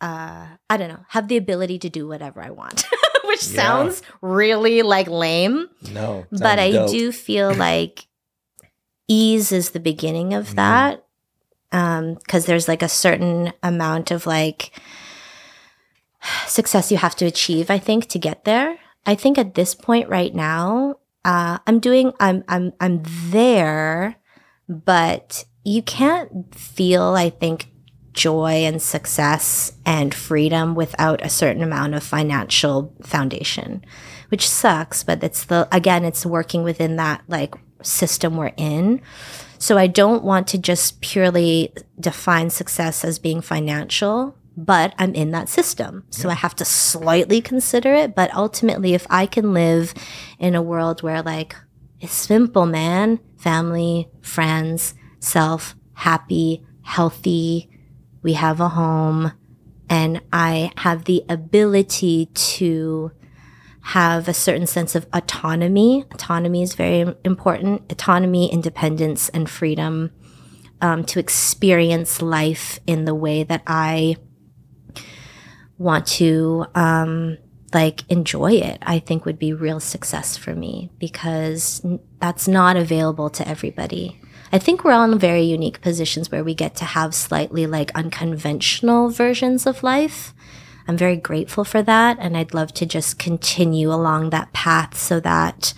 uh, 0.00 0.46
I 0.68 0.76
don't 0.76 0.88
know, 0.88 1.04
have 1.08 1.28
the 1.28 1.36
ability 1.36 1.78
to 1.80 1.88
do 1.90 2.06
whatever 2.06 2.40
I 2.42 2.50
want, 2.50 2.84
which 3.40 3.48
Yeah. 3.56 3.62
sounds 3.62 4.02
really 4.20 4.82
like 4.82 5.08
lame 5.08 5.68
No, 5.92 6.26
but 6.30 6.58
I 6.58 6.70
dope. 6.72 6.90
do 6.90 7.12
feel 7.12 7.54
like 7.68 8.06
ease 9.08 9.52
is 9.52 9.70
the 9.70 9.80
beginning 9.80 10.34
of 10.34 10.50
Mhm. 10.50 10.54
that. 10.56 11.04
Um, 11.72 12.14
because 12.14 12.46
there's 12.46 12.66
like 12.68 12.82
a 12.82 12.88
certain 12.88 13.52
amount 13.62 14.10
of 14.10 14.26
like 14.26 14.72
success 16.46 16.90
you 16.90 16.98
have 16.98 17.14
to 17.16 17.26
achieve, 17.26 17.70
I 17.70 17.78
think, 17.78 18.06
to 18.08 18.18
get 18.18 18.44
there. 18.44 18.78
I 19.06 19.14
think 19.14 19.38
at 19.38 19.54
this 19.54 19.74
point 19.74 20.08
right 20.08 20.34
now, 20.34 20.96
uh, 21.24 21.58
I'm 21.66 21.78
doing 21.78 22.12
I'm 22.20 22.44
I'm 22.48 22.72
I'm 22.80 23.02
there, 23.30 24.16
but 24.68 25.44
you 25.64 25.82
can't 25.82 26.52
feel, 26.54 27.14
I 27.14 27.30
think, 27.30 27.69
joy 28.12 28.64
and 28.64 28.82
success 28.82 29.72
and 29.84 30.14
freedom 30.14 30.74
without 30.74 31.24
a 31.24 31.30
certain 31.30 31.62
amount 31.62 31.94
of 31.94 32.02
financial 32.02 32.92
foundation 33.02 33.84
which 34.30 34.48
sucks 34.48 35.02
but 35.02 35.22
it's 35.22 35.44
the 35.44 35.68
again 35.70 36.04
it's 36.04 36.26
working 36.26 36.62
within 36.62 36.96
that 36.96 37.22
like 37.28 37.54
system 37.82 38.36
we're 38.36 38.52
in. 38.56 39.00
So 39.58 39.76
I 39.76 39.86
don't 39.86 40.24
want 40.24 40.46
to 40.48 40.58
just 40.58 41.00
purely 41.00 41.72
define 41.98 42.50
success 42.50 43.04
as 43.04 43.18
being 43.18 43.40
financial, 43.40 44.36
but 44.56 44.94
I'm 44.98 45.14
in 45.14 45.30
that 45.32 45.48
system. 45.48 46.04
So 46.10 46.28
I 46.28 46.34
have 46.34 46.56
to 46.56 46.64
slightly 46.64 47.40
consider 47.40 47.94
it. 47.94 48.14
But 48.14 48.34
ultimately, 48.34 48.94
if 48.94 49.06
I 49.10 49.26
can 49.26 49.52
live 49.52 49.92
in 50.38 50.54
a 50.54 50.62
world 50.62 51.02
where, 51.02 51.22
like, 51.22 51.54
it's 52.00 52.12
simple, 52.12 52.66
man 52.66 53.20
family, 53.36 54.06
friends, 54.20 54.92
self, 55.18 55.74
happy, 55.94 56.62
healthy, 56.82 57.70
we 58.22 58.34
have 58.34 58.60
a 58.60 58.70
home, 58.70 59.32
and 59.88 60.20
I 60.32 60.72
have 60.78 61.04
the 61.04 61.24
ability 61.28 62.26
to 62.26 63.12
have 63.82 64.28
a 64.28 64.34
certain 64.34 64.66
sense 64.66 64.94
of 64.94 65.06
autonomy. 65.12 66.04
Autonomy 66.12 66.62
is 66.62 66.74
very 66.74 67.14
important. 67.24 67.90
Autonomy, 67.90 68.52
independence, 68.52 69.28
and 69.30 69.48
freedom 69.48 70.10
um, 70.80 71.04
to 71.04 71.18
experience 71.18 72.22
life 72.22 72.78
in 72.86 73.04
the 73.04 73.14
way 73.14 73.42
that 73.42 73.62
I 73.66 74.16
want 75.78 76.06
to 76.06 76.66
um, 76.74 77.38
like 77.72 78.02
enjoy 78.10 78.52
it. 78.52 78.78
I 78.82 78.98
think 78.98 79.24
would 79.24 79.38
be 79.38 79.52
real 79.52 79.80
success 79.80 80.36
for 80.36 80.54
me 80.54 80.90
because 80.98 81.84
that's 82.18 82.46
not 82.46 82.76
available 82.76 83.30
to 83.30 83.48
everybody. 83.48 84.20
I 84.52 84.58
think 84.58 84.82
we're 84.82 84.92
all 84.92 85.10
in 85.10 85.18
very 85.18 85.42
unique 85.42 85.80
positions 85.80 86.30
where 86.30 86.42
we 86.42 86.54
get 86.54 86.74
to 86.76 86.84
have 86.84 87.14
slightly 87.14 87.66
like 87.66 87.92
unconventional 87.94 89.08
versions 89.08 89.66
of 89.66 89.82
life. 89.82 90.34
I'm 90.88 90.96
very 90.96 91.16
grateful 91.16 91.64
for 91.64 91.82
that. 91.82 92.16
And 92.20 92.36
I'd 92.36 92.52
love 92.52 92.74
to 92.74 92.86
just 92.86 93.18
continue 93.18 93.92
along 93.92 94.30
that 94.30 94.52
path 94.52 94.96
so 94.96 95.20
that, 95.20 95.72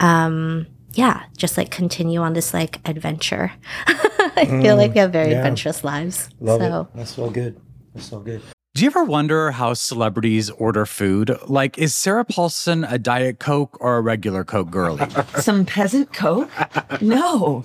um, 0.00 0.66
yeah, 0.94 1.22
just 1.36 1.56
like 1.56 1.70
continue 1.70 2.20
on 2.20 2.32
this 2.32 2.52
like 2.52 2.80
adventure. 2.88 3.52
I 3.86 4.46
feel 4.46 4.74
like 4.74 4.94
we 4.94 5.00
have 5.00 5.12
very 5.12 5.30
yeah. 5.30 5.38
adventurous 5.38 5.84
lives. 5.84 6.30
Love 6.40 6.60
so. 6.60 6.80
it. 6.80 6.96
That's 6.96 7.14
so 7.14 7.30
good. 7.30 7.60
That's 7.94 8.06
so 8.06 8.18
good. 8.18 8.42
Do 8.74 8.84
you 8.84 8.90
ever 8.90 9.04
wonder 9.04 9.50
how 9.52 9.74
celebrities 9.74 10.48
order 10.50 10.86
food? 10.86 11.36
Like, 11.46 11.76
is 11.76 11.94
Sarah 11.94 12.24
Paulson 12.24 12.84
a 12.84 12.98
Diet 12.98 13.38
Coke 13.40 13.76
or 13.80 13.98
a 13.98 14.00
regular 14.00 14.44
Coke 14.44 14.70
girlie? 14.70 15.08
Some 15.38 15.64
peasant 15.66 16.12
coke? 16.12 16.50
No. 17.00 17.64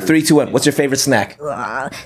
Three, 0.00 0.22
two, 0.22 0.36
one. 0.36 0.52
What's 0.52 0.66
your 0.66 0.72
favorite 0.72 0.98
snack? 0.98 1.38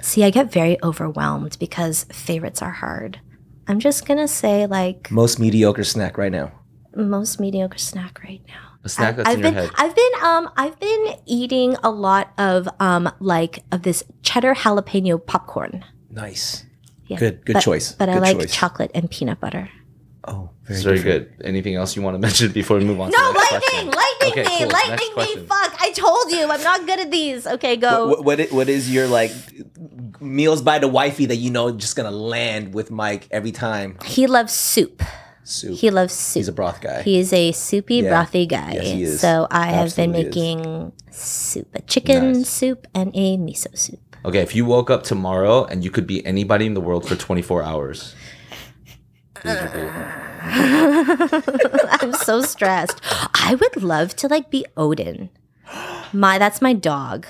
See, 0.02 0.24
I 0.24 0.31
get 0.31 0.52
very 0.52 0.76
overwhelmed 0.83 1.57
because 1.59 2.05
favorites 2.12 2.62
are 2.62 2.70
hard. 2.70 3.20
I'm 3.68 3.81
just 3.81 4.07
gonna 4.07 4.29
say 4.29 4.66
like 4.66 5.11
Most 5.11 5.38
mediocre 5.40 5.85
snack 5.85 6.16
right 6.18 6.31
now. 6.33 6.52
most 6.94 7.40
mediocre 7.40 7.79
snack 7.79 8.22
right 8.22 8.42
now. 8.46 8.61
A 8.85 8.88
snack 8.88 9.14
I- 9.14 9.16
that's 9.16 9.29
I've 9.31 9.35
in 9.38 9.42
your 9.42 9.50
been, 9.52 9.62
head. 9.64 9.70
I've 9.76 9.96
been, 9.96 10.12
um, 10.22 10.50
I've 10.57 10.79
been 10.79 11.14
eating 11.26 11.76
a 11.83 11.90
lot 11.90 12.33
of, 12.38 12.68
um, 12.79 13.11
like 13.18 13.64
of 13.72 13.83
this 13.83 14.05
cheddar 14.22 14.55
jalapeno 14.55 15.24
popcorn. 15.26 15.85
Nice. 16.11 16.64
Yeah, 17.09 17.18
Good- 17.18 17.44
good 17.44 17.55
but- 17.55 17.62
choice. 17.62 17.92
But 17.92 18.09
I 18.09 18.14
Good 18.14 18.22
like 18.22 18.38
choice. 18.38 18.52
chocolate 18.55 18.90
and 18.94 19.11
peanut 19.11 19.40
butter. 19.40 19.68
Oh, 20.28 20.50
very, 20.64 20.74
It's 20.76 20.82
very 20.84 21.00
good. 21.02 21.32
Anything 21.44 21.76
else 21.76 21.94
you 21.96 22.02
want 22.02 22.14
to 22.14 22.18
mention 22.28 22.52
before 22.52 22.78
we 22.78 22.84
move 22.84 23.00
on? 23.00 23.10
to 23.12 23.16
No, 23.16 23.32
the 23.32 23.38
next 23.38 23.52
lightning, 23.52 23.70
question? 23.70 23.86
lightning 23.90 24.32
Okay, 24.32 24.42
me, 24.42 24.58
cool. 24.58 24.68
Lightning 24.68 25.40
me. 25.42 25.46
Fuck! 25.46 25.76
I 25.80 25.92
told 25.92 26.30
you, 26.32 26.50
I'm 26.50 26.62
not 26.62 26.84
good 26.86 26.98
at 27.00 27.10
these. 27.10 27.46
Okay, 27.46 27.76
go. 27.76 28.08
What, 28.08 28.24
what, 28.24 28.52
what 28.52 28.68
is 28.68 28.92
your 28.92 29.06
like 29.06 29.30
meals 30.20 30.62
by 30.62 30.78
the 30.78 30.88
wifey 30.88 31.26
that 31.26 31.36
you 31.36 31.50
know 31.50 31.70
just 31.70 31.94
gonna 31.96 32.10
land 32.10 32.74
with 32.74 32.90
Mike 32.90 33.28
every 33.30 33.52
time? 33.52 33.98
He 34.04 34.26
loves 34.26 34.52
soup. 34.52 35.02
Soup. 35.44 35.78
He 35.78 35.90
loves 35.90 36.12
soup. 36.12 36.40
He's 36.40 36.48
a 36.48 36.52
broth 36.52 36.80
guy. 36.80 37.02
He 37.02 37.20
is 37.20 37.32
a 37.32 37.52
soupy, 37.52 37.96
Yeah. 38.02 38.10
brothy 38.24 38.48
guy. 38.48 38.72
Yes, 38.74 38.86
he 38.88 39.02
is. 39.04 39.20
So 39.20 39.46
I 39.48 39.66
have 39.68 39.94
been 39.94 40.10
Absolutely 40.10 40.20
is. 40.50 40.56
making 40.56 40.92
soup, 41.12 41.68
a 41.76 41.82
chicken 41.82 42.32
Nice. 42.32 42.48
soup 42.48 42.88
and 42.92 43.12
a 43.14 43.36
miso 43.38 43.78
soup. 43.78 44.00
Okay, 44.24 44.40
if 44.40 44.56
you 44.56 44.64
woke 44.64 44.90
up 44.90 45.04
tomorrow 45.04 45.64
and 45.66 45.84
you 45.84 45.90
could 45.92 46.04
be 46.08 46.26
anybody 46.26 46.66
in 46.66 46.74
the 46.74 46.80
world 46.80 47.06
for 47.06 47.14
24 47.14 47.62
hours, 47.62 48.16
who 48.16 48.26
would 48.96 49.22
you 49.22 49.32
be? 49.36 49.36
I'm 50.46 52.12
so 52.12 52.40
stressed. 52.42 53.00
I 53.35 53.56
would 53.61 53.82
love 53.82 54.14
to 54.16 54.28
like 54.28 54.50
be 54.50 54.64
Odin. 54.76 55.30
My 56.12 56.38
that's 56.38 56.62
my 56.62 56.72
dog. 56.72 57.26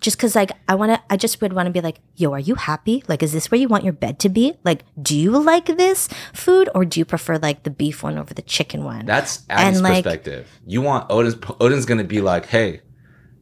Just 0.00 0.18
cause 0.18 0.34
like 0.36 0.52
I 0.68 0.74
wanna 0.74 1.02
I 1.10 1.16
just 1.16 1.40
would 1.40 1.52
wanna 1.52 1.70
be 1.70 1.80
like, 1.80 1.98
yo, 2.16 2.32
are 2.32 2.38
you 2.38 2.54
happy? 2.54 3.02
Like, 3.08 3.22
is 3.22 3.32
this 3.32 3.50
where 3.50 3.60
you 3.60 3.68
want 3.68 3.84
your 3.84 3.92
bed 3.92 4.18
to 4.20 4.28
be? 4.28 4.54
Like, 4.64 4.84
do 5.00 5.16
you 5.16 5.30
like 5.32 5.66
this 5.66 6.08
food 6.32 6.68
or 6.74 6.84
do 6.84 7.00
you 7.00 7.04
prefer 7.04 7.36
like 7.38 7.62
the 7.64 7.70
beef 7.70 8.02
one 8.02 8.16
over 8.18 8.32
the 8.34 8.42
chicken 8.42 8.84
one? 8.84 9.06
That's 9.06 9.44
Abby's 9.50 9.76
And, 9.78 9.82
like- 9.82 10.04
perspective. 10.04 10.48
You 10.66 10.82
want 10.82 11.10
Odin's 11.10 11.36
Odin's 11.60 11.86
gonna 11.86 12.04
be 12.04 12.20
like, 12.20 12.46
hey, 12.46 12.82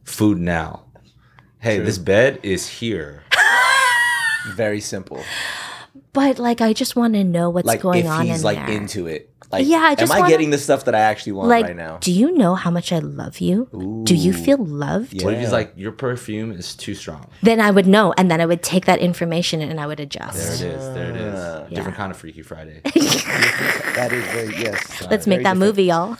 food 0.03 0.37
now. 0.39 0.83
Hey, 1.59 1.79
this 1.79 1.97
bed 1.97 2.39
is 2.43 2.67
here. 2.67 3.23
very 4.55 4.79
simple. 4.79 5.21
But 6.13 6.39
like 6.39 6.61
I 6.61 6.73
just 6.73 6.95
wanna 6.95 7.23
know 7.23 7.49
what's 7.49 7.65
going 7.67 7.75
on. 7.75 7.75
Like 7.75 7.81
going 7.81 8.05
if 8.05 8.11
on 8.11 8.25
he's 8.27 8.37
in 8.39 8.43
like 8.43 8.57
there. 8.67 8.75
into 8.77 9.07
it. 9.07 9.29
Like, 9.51 9.67
Yeah, 9.67 9.77
I 9.77 9.95
just 9.95 10.11
am 10.11 10.17
I 10.17 10.19
wanna- 10.21 10.31
getting 10.33 10.49
the 10.49 10.57
stuff 10.57 10.85
that 10.85 10.95
I 10.95 10.99
actually 11.01 11.33
want 11.33 11.49
like, 11.49 11.65
right 11.65 11.75
now? 11.75 11.97
do 12.01 12.11
you 12.11 12.31
know 12.31 12.55
how 12.55 12.71
much 12.71 12.91
I 12.91 12.97
love 12.99 13.39
you? 13.39 13.69
Do 14.03 14.15
you 14.15 14.33
feel 14.33 14.57
loved? 14.57 15.23
What 15.23 15.35
if 15.35 15.39
he's 15.39 15.51
like, 15.51 15.71
your 15.77 15.91
perfume 15.91 16.51
is 16.51 16.73
too 16.75 16.95
strong? 16.95 17.27
Then 17.43 17.61
I 17.61 17.69
would 17.69 17.85
know, 17.85 18.13
and 18.17 18.29
then 18.31 18.41
I 18.41 18.45
would 18.47 18.63
take 18.63 18.85
that 18.85 18.99
information 18.99 19.61
and 19.61 19.79
I 19.79 19.85
would 19.85 19.99
adjust. 19.99 20.59
There 20.59 20.71
it 20.71 20.75
is. 20.75 20.93
There 20.95 21.09
it 21.11 21.15
is. 21.15 21.39
Ah. 21.39 21.63
Different 21.69 21.95
kind 21.95 22.11
of 22.11 22.17
Freaky 22.17 22.41
Friday. 22.41 22.81
That 23.95 24.11
is 24.11 24.25
very 24.33 24.55
yes. 24.57 25.07
Let's 25.09 25.25
make 25.27 25.43
that 25.43 25.55
movie, 25.57 25.85
y'all. 25.85 26.17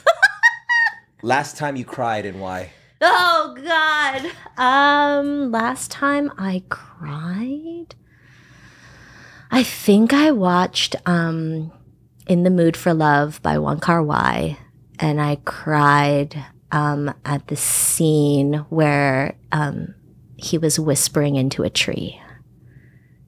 Last 1.22 1.56
time 1.56 1.76
you 1.76 1.84
cried 1.84 2.24
and 2.26 2.40
why? 2.40 2.70
Oh 3.02 3.54
God. 3.62 4.30
Um 4.56 5.50
last 5.52 5.90
time 5.90 6.30
I 6.38 6.62
cried 6.70 7.65
I 9.56 9.62
think 9.62 10.12
I 10.12 10.32
watched 10.32 10.96
um 11.06 11.72
In 12.26 12.42
the 12.42 12.50
Mood 12.50 12.76
for 12.76 12.92
Love 12.92 13.40
by 13.42 13.58
Wong 13.58 13.80
Kar 13.80 14.02
Wai 14.02 14.58
and 14.98 15.18
I 15.20 15.36
cried 15.46 16.44
um 16.72 17.12
at 17.24 17.46
the 17.48 17.56
scene 17.56 18.66
where 18.68 19.34
um 19.52 19.94
he 20.36 20.58
was 20.58 20.78
whispering 20.78 21.36
into 21.36 21.62
a 21.62 21.70
tree. 21.70 22.20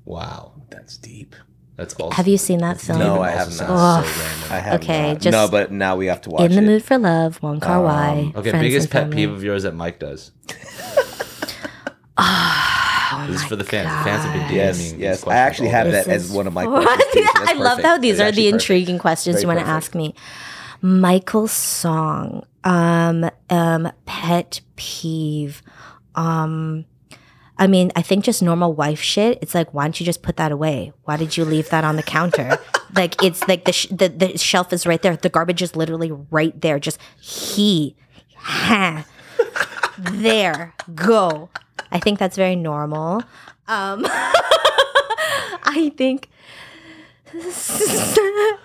Wow. 0.05 0.53
That's 0.71 0.99
deep. 0.99 1.35
That's 1.77 1.95
awesome. 1.95 2.13
Have 2.13 2.29
you 2.29 2.37
seen 2.37 2.59
that 2.59 2.79
film? 2.81 2.99
No, 2.99 3.23
I 3.23 3.31
have 3.31 3.51
sounds 3.53 3.71
not. 3.71 4.05
so. 4.05 4.55
I 4.55 4.59
have 4.59 4.83
Okay, 4.83 5.13
not. 5.13 5.21
just- 5.23 5.33
no, 5.33 5.49
but 5.49 5.73
now 5.73 5.97
we 5.97 6.07
have 6.07 6.21
to 6.23 6.31
watch 6.31 6.43
In 6.43 6.53
the 6.53 6.59
it. 6.59 6.67
Mood 6.67 6.85
for 6.85 6.99
Love, 6.99 7.41
Wong 7.43 7.61
Kar 7.61 7.81
Wai. 7.83 8.33
Um, 8.35 8.41
Okay, 8.41 8.51
biggest 8.53 8.91
pet 8.91 9.05
Family. 9.05 9.17
peeve 9.17 9.31
of 9.33 9.43
yours 9.43 9.63
that 9.63 9.75
Mike 9.75 9.99
does. 9.99 10.33
Oh 13.11 13.27
this 13.27 13.43
is 13.43 13.49
for 13.49 13.57
the 13.57 13.65
fans. 13.65 13.89
The 13.89 14.05
fans 14.11 14.25
have 14.25 14.33
been 14.35 14.43
DMing. 14.49 14.55
Yes, 14.55 14.79
these 14.79 14.95
yes. 14.95 15.27
I 15.27 15.37
actually 15.37 15.69
have 15.69 15.87
day. 15.87 15.93
that 15.93 16.09
as 16.09 16.31
one 16.31 16.47
of 16.47 16.53
my 16.53 16.65
questions. 16.67 17.05
too, 17.13 17.25
so 17.25 17.31
that's 17.35 17.51
I 17.51 17.53
love 17.55 17.71
perfect. 17.77 17.87
how 17.87 17.99
these 17.99 18.21
are 18.21 18.31
the 18.31 18.43
perfect. 18.45 18.53
intriguing 18.55 18.99
questions 18.99 19.35
Very 19.37 19.43
you 19.43 19.49
want 19.49 19.61
to 19.61 19.67
ask 19.67 19.95
me. 19.95 20.15
Michael's 20.81 21.53
song, 21.53 22.45
um, 22.65 23.29
um, 23.51 23.91
pet 24.07 24.61
peeve. 24.77 25.63
Um, 26.15 26.85
I 27.59 27.67
mean, 27.67 27.91
I 27.97 28.03
think 28.03 28.25
just 28.25 28.43
normal 28.43 28.73
wife 28.73 29.01
shit. 29.01 29.39
It's 29.43 29.55
like, 29.55 29.75
why 29.75 29.85
don't 29.85 29.99
you 29.99 30.07
just 30.07 30.23
put 30.23 30.37
that 30.37 30.53
away? 30.53 30.93
Why 31.05 31.17
did 31.17 31.37
you 31.37 31.45
leave 31.45 31.69
that 31.71 31.83
on 31.83 31.97
the 31.97 32.03
counter? 32.05 32.59
like, 32.95 33.21
it's 33.23 33.47
like 33.49 33.65
the, 33.65 33.73
sh- 33.73 33.89
the 33.91 34.09
the 34.09 34.39
shelf 34.39 34.73
is 34.73 34.87
right 34.87 35.03
there. 35.03 35.17
The 35.17 35.29
garbage 35.29 35.63
is 35.63 35.75
literally 35.75 36.13
right 36.13 36.59
there. 36.61 36.79
Just 36.79 37.01
he, 37.21 37.97
ha, 38.37 39.05
there, 39.99 40.75
go. 40.95 41.49
I 41.93 41.99
think 42.01 42.19
that's 42.19 42.37
very 42.37 42.57
normal. 42.57 43.23
Um, 43.67 44.07
I 45.65 45.93
think 45.97 46.31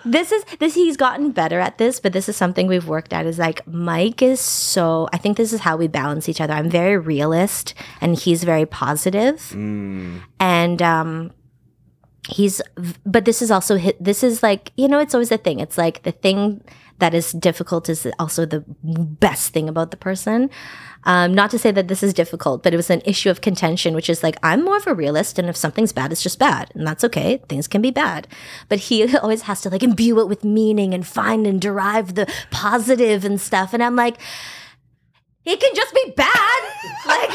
this 0.04 0.32
is 0.32 0.44
this 0.58 0.74
he's 0.74 0.96
gotten 0.96 1.32
better 1.32 1.60
at 1.60 1.76
this 1.76 2.00
but 2.00 2.14
this 2.14 2.30
is 2.30 2.36
something 2.36 2.66
we've 2.66 2.88
worked 2.88 3.12
at 3.12 3.26
is 3.26 3.38
like 3.38 3.60
mike 3.66 4.22
is 4.22 4.40
so 4.40 5.06
i 5.12 5.18
think 5.18 5.36
this 5.36 5.52
is 5.52 5.60
how 5.60 5.76
we 5.76 5.86
balance 5.86 6.30
each 6.30 6.40
other. 6.40 6.54
I'm 6.54 6.70
very 6.70 6.96
realist 6.96 7.74
and 8.00 8.16
he's 8.16 8.42
very 8.42 8.64
positive. 8.64 9.52
And 10.40 10.80
um 10.80 11.30
he's 12.26 12.62
but 13.04 13.26
this 13.26 13.42
is 13.42 13.50
also 13.50 13.76
hi- 13.78 13.92
this 14.00 14.22
is 14.22 14.42
like 14.42 14.72
you 14.76 14.88
know 14.88 14.98
it's 14.98 15.14
always 15.14 15.30
a 15.30 15.36
thing. 15.38 15.60
It's 15.60 15.76
like 15.76 16.02
the 16.04 16.12
thing 16.12 16.62
that 17.00 17.12
is 17.12 17.32
difficult 17.32 17.88
is 17.88 18.06
also 18.18 18.46
the 18.46 18.64
best 18.82 19.52
thing 19.52 19.68
about 19.68 19.90
the 19.90 19.96
person 19.98 20.48
um, 21.04 21.34
not 21.34 21.50
to 21.50 21.58
say 21.58 21.70
that 21.70 21.88
this 21.88 22.02
is 22.02 22.14
difficult 22.14 22.62
but 22.62 22.72
it 22.72 22.76
was 22.76 22.90
an 22.90 23.02
issue 23.04 23.30
of 23.30 23.40
contention 23.40 23.94
which 23.94 24.10
is 24.10 24.22
like 24.22 24.36
i'm 24.42 24.64
more 24.64 24.76
of 24.76 24.86
a 24.86 24.94
realist 24.94 25.38
and 25.38 25.48
if 25.48 25.56
something's 25.56 25.92
bad 25.92 26.12
it's 26.12 26.22
just 26.22 26.38
bad 26.38 26.70
and 26.74 26.86
that's 26.86 27.04
okay. 27.04 27.40
Things 27.48 27.66
can 27.66 27.80
be 27.82 27.90
bad. 27.90 28.26
But 28.68 28.78
he 28.78 29.16
always 29.18 29.42
has 29.42 29.60
to 29.62 29.70
like 29.70 29.82
imbue 29.82 30.20
it 30.20 30.28
with 30.28 30.44
meaning 30.44 30.94
and 30.94 31.06
find 31.06 31.46
and 31.46 31.60
derive 31.60 32.14
the 32.14 32.32
positive 32.50 33.24
and 33.24 33.40
stuff 33.40 33.72
and 33.74 33.82
i'm 33.82 33.96
like 33.96 34.18
it 35.44 35.60
can 35.60 35.74
just 35.74 35.94
be 35.94 36.12
bad. 36.16 36.62
Like 37.06 37.34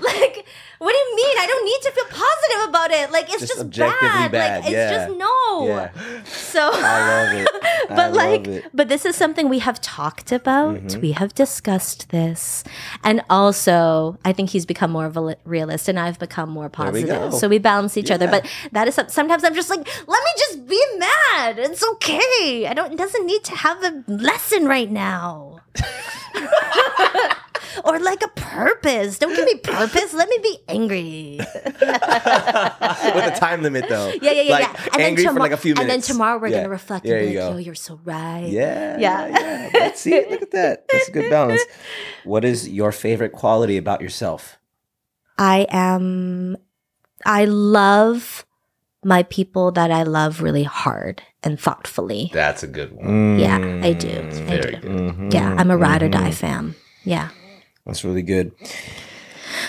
like 0.00 0.46
what 0.78 0.92
do 0.92 0.98
you 0.98 1.16
mean 1.16 1.36
i 1.38 1.46
don't 1.46 1.64
need 1.64 1.80
to 1.82 1.90
feel 1.92 2.04
positive 2.04 2.68
about 2.68 2.90
it 2.90 3.10
like 3.10 3.24
it's 3.32 3.40
Just 3.40 3.52
just, 3.52 3.60
objectively 3.60 4.08
bad. 4.08 4.32
bad, 4.32 4.54
like 4.64 4.64
it's 4.64 4.72
yeah. 4.72 4.90
just 5.06 5.16
no 5.16 5.66
Yeah. 5.66 5.90
so 6.24 6.70
I 6.72 6.98
love 7.10 7.34
it. 7.40 7.48
I 7.90 7.94
but 7.96 8.12
like 8.12 8.46
it. 8.46 8.64
but 8.74 8.88
this 8.88 9.04
is 9.06 9.16
something 9.16 9.48
we 9.48 9.60
have 9.60 9.80
talked 9.80 10.32
about 10.32 10.66
Mm-hmm. 10.76 11.00
we 11.00 11.12
have 11.12 11.34
discussed 11.34 12.10
this 12.10 12.64
and 13.04 13.22
also 13.30 14.18
i 14.24 14.32
think 14.32 14.50
he's 14.50 14.66
become 14.66 14.90
more 14.90 15.06
of 15.06 15.16
a 15.16 15.36
realist 15.44 15.88
and 15.88 15.98
i've 15.98 16.18
become 16.18 16.50
more 16.50 16.64
we 16.64 16.68
positive 16.70 17.30
go. 17.30 17.38
so 17.38 17.48
we 17.48 17.58
balance 17.58 17.96
each 17.96 18.10
other 18.10 18.26
but 18.28 18.44
that 18.72 18.86
is 18.88 18.98
sometimes 19.08 19.44
i'm 19.44 19.54
just 19.54 19.70
like 19.70 19.86
let 20.08 20.22
me 20.26 20.30
just 20.38 20.66
be 20.66 20.82
mad 20.98 21.58
it's 21.58 21.84
okay 21.92 22.66
i 22.66 22.72
don't 22.74 22.92
it 22.92 22.98
doesn't 22.98 23.26
need 23.26 23.42
to 23.44 23.54
have 23.54 23.82
a 23.84 24.04
lesson 24.08 24.66
right 24.66 24.90
now 24.90 25.60
or 27.84 27.98
like 28.00 28.22
a 28.22 28.28
purpose 28.28 29.18
don't 29.18 29.34
give 29.34 29.44
me 29.44 29.56
purpose 29.56 30.12
let 30.14 30.28
me 30.28 30.38
be 30.42 30.58
angry 30.68 31.38
With 33.16 33.26
a 33.26 33.36
time 33.38 33.62
limit 33.62 33.86
though. 33.88 34.12
yeah 34.22 34.32
yeah 34.32 34.42
yeah 34.42 34.52
like, 34.52 34.62
yeah 34.62 34.88
and 34.92 35.02
angry 35.02 35.24
then, 35.24 35.34
for 35.34 35.40
like 35.40 35.52
a 35.52 35.56
few 35.56 35.74
minutes. 35.74 35.82
and 35.82 35.90
then 35.90 36.00
tomorrow 36.06 36.38
we're 36.38 36.48
Yeah. 36.48 36.58
gonna 36.58 36.68
reflect 36.70 37.04
There 37.06 37.16
and 37.18 37.26
be 37.28 37.32
you 37.34 37.40
like 37.40 37.48
go. 37.48 37.52
yo 37.54 37.58
you're 37.58 37.74
so 37.74 38.00
right 38.04 38.46
Yeah, 38.48 38.98
Yeah. 38.98 39.28
yeah, 39.28 39.40
yeah. 39.40 39.70
Let's 39.74 40.00
see. 40.00 40.24
Look 40.30 40.42
at 40.42 40.50
that. 40.52 40.86
That's 40.88 41.08
a 41.08 41.12
good 41.12 41.30
balance. 41.30 41.62
What 42.24 42.44
is 42.44 42.68
your 42.68 42.92
favorite 42.92 43.32
quality 43.32 43.76
about 43.76 44.00
yourself? 44.00 44.58
I 45.38 45.66
am, 45.70 46.56
I 47.24 47.44
love 47.44 48.46
my 49.04 49.22
people 49.24 49.70
that 49.72 49.90
I 49.90 50.02
love 50.02 50.40
really 50.42 50.62
hard 50.64 51.22
and 51.42 51.60
thoughtfully. 51.60 52.30
That's 52.32 52.62
a 52.62 52.66
good 52.66 52.92
one. 52.92 53.38
Yeah, 53.38 53.58
I 53.82 53.92
do. 53.92 54.08
Mm, 54.08 54.42
I 54.44 54.56
Very 54.56 54.60
do. 54.72 54.78
good. 54.80 54.90
mhm, 54.90 55.32
Yeah, 55.32 55.54
I'm 55.58 55.70
a 55.70 55.76
ride 55.76 56.02
or 56.02 56.08
die 56.08 56.30
fam. 56.32 56.74
Yeah, 57.04 57.28
That's 57.86 58.04
really 58.04 58.22
good. 58.22 58.52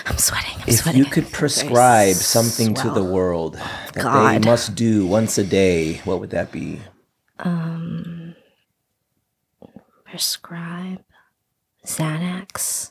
I'm 0.06 0.18
sweating. 0.18 0.56
I'm 0.56 0.68
If 0.68 0.74
sweating. 0.82 0.98
you 1.04 1.10
could 1.10 1.30
prescribe 1.32 2.16
something 2.16 2.74
to 2.74 2.90
the 2.90 3.04
world 3.04 3.54
that 3.94 4.02
God. 4.02 4.42
they 4.42 4.46
must 4.46 4.74
do 4.74 5.06
once 5.06 5.38
a 5.38 5.44
day, 5.44 5.98
what 6.04 6.20
would 6.20 6.30
that 6.30 6.50
be? 6.52 6.80
um, 7.40 8.34
prescribe 10.04 11.04
Xanax, 11.86 12.90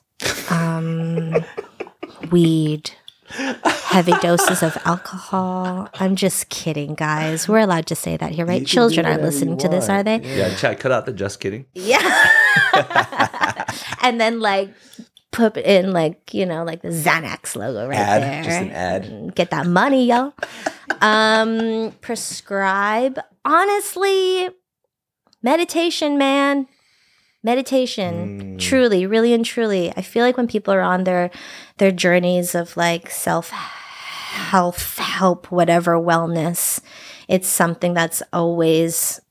um, 0.51 1.43
weed, 2.31 2.91
heavy 3.27 4.13
doses 4.21 4.63
of 4.63 4.77
alcohol. 4.85 5.89
I'm 5.95 6.15
just 6.15 6.47
kidding, 6.49 6.95
guys. 6.95 7.47
We're 7.49 7.59
allowed 7.59 7.87
to 7.87 7.95
say 7.95 8.15
that 8.17 8.31
here, 8.31 8.45
right? 8.45 8.65
Children 8.65 9.05
aren't 9.05 9.21
listening 9.23 9.57
to 9.57 9.67
this, 9.67 9.89
are 9.89 10.03
want. 10.03 10.23
they? 10.23 10.37
Yeah, 10.37 10.55
Chad, 10.55 10.79
cut 10.79 10.91
out 10.93 11.05
the 11.05 11.11
just 11.13 11.39
kidding. 11.41 11.65
Yeah. 11.73 12.29
and 14.01 14.21
then 14.21 14.39
like 14.39 14.73
put 15.31 15.57
in 15.57 15.91
like, 15.91 16.33
you 16.33 16.45
know, 16.45 16.63
like 16.63 16.81
the 16.81 16.89
Xanax 16.89 17.55
logo 17.55 17.87
right 17.87 17.97
Ad, 17.97 18.21
there. 18.23 18.43
just 18.43 18.61
an 18.61 18.71
ad. 18.71 19.35
Get 19.35 19.51
that 19.51 19.65
money, 19.67 20.07
yo. 20.07 20.33
um 21.01 21.91
prescribe 22.01 23.19
honestly 23.45 24.49
meditation, 25.43 26.17
man. 26.17 26.67
Meditation. 27.43 28.55
Mm. 28.57 28.59
Truly, 28.59 29.05
really 29.05 29.33
and 29.33 29.45
truly. 29.45 29.93
I 29.95 30.01
feel 30.01 30.25
like 30.25 30.37
when 30.37 30.47
people 30.47 30.73
are 30.73 30.81
on 30.81 31.03
their 31.03 31.29
their 31.77 31.91
journeys 31.91 32.55
of 32.55 32.75
like 32.75 33.09
self 33.09 33.49
health, 33.51 34.97
help, 34.97 35.51
whatever, 35.51 35.93
wellness, 35.97 36.81
it's 37.27 37.47
something 37.47 37.93
that's 37.93 38.21
always 38.33 39.21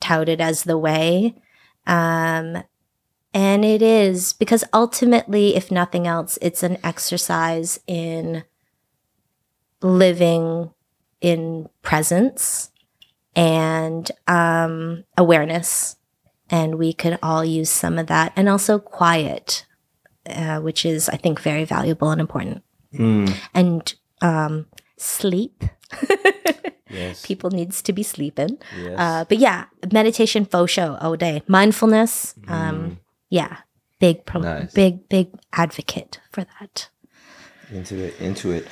touted 0.00 0.40
as 0.40 0.64
the 0.64 0.78
way. 0.78 1.34
Um, 1.86 2.62
and 3.34 3.64
it 3.64 3.82
is 3.82 4.32
because 4.32 4.64
ultimately, 4.72 5.54
if 5.56 5.70
nothing 5.70 6.06
else, 6.06 6.38
it's 6.42 6.62
an 6.62 6.78
exercise 6.84 7.78
in 7.86 8.44
living 9.82 10.70
in 11.20 11.68
presence 11.82 12.70
and 13.36 14.10
um, 14.26 15.04
awareness. 15.16 15.96
And 16.50 16.76
we 16.76 16.92
could 16.92 17.18
all 17.22 17.44
use 17.44 17.70
some 17.70 17.98
of 17.98 18.08
that. 18.08 18.32
And 18.34 18.48
also 18.48 18.78
quiet, 18.78 19.64
uh, 20.28 20.60
which 20.60 20.84
is, 20.84 21.08
I 21.08 21.16
think, 21.16 21.40
very 21.40 21.64
valuable 21.64 22.10
and 22.10 22.20
important. 22.20 22.62
Mm, 22.92 23.32
And 23.54 23.94
um, 24.20 24.66
sleep. 24.96 25.62
yes. 26.90 27.24
People 27.24 27.50
needs 27.50 27.82
to 27.82 27.92
be 27.92 28.02
sleeping. 28.02 28.58
yes. 28.76 28.94
Uh, 28.98 29.24
but 29.28 29.38
yeah, 29.38 29.66
meditation, 29.92 30.44
faux 30.44 30.72
show 30.72 30.96
all 31.00 31.14
day. 31.16 31.42
Mindfulness, 31.46 32.34
um, 32.48 32.98
yeah, 33.30 33.58
big, 33.98 34.26
pro- 34.26 34.40
Nice. 34.42 34.72
big, 34.74 35.08
big 35.08 35.28
advocate 35.52 36.20
for 36.30 36.44
that. 36.60 36.88
into 37.72 37.96
it 38.04 38.20
into 38.20 38.50
it. 38.50 38.66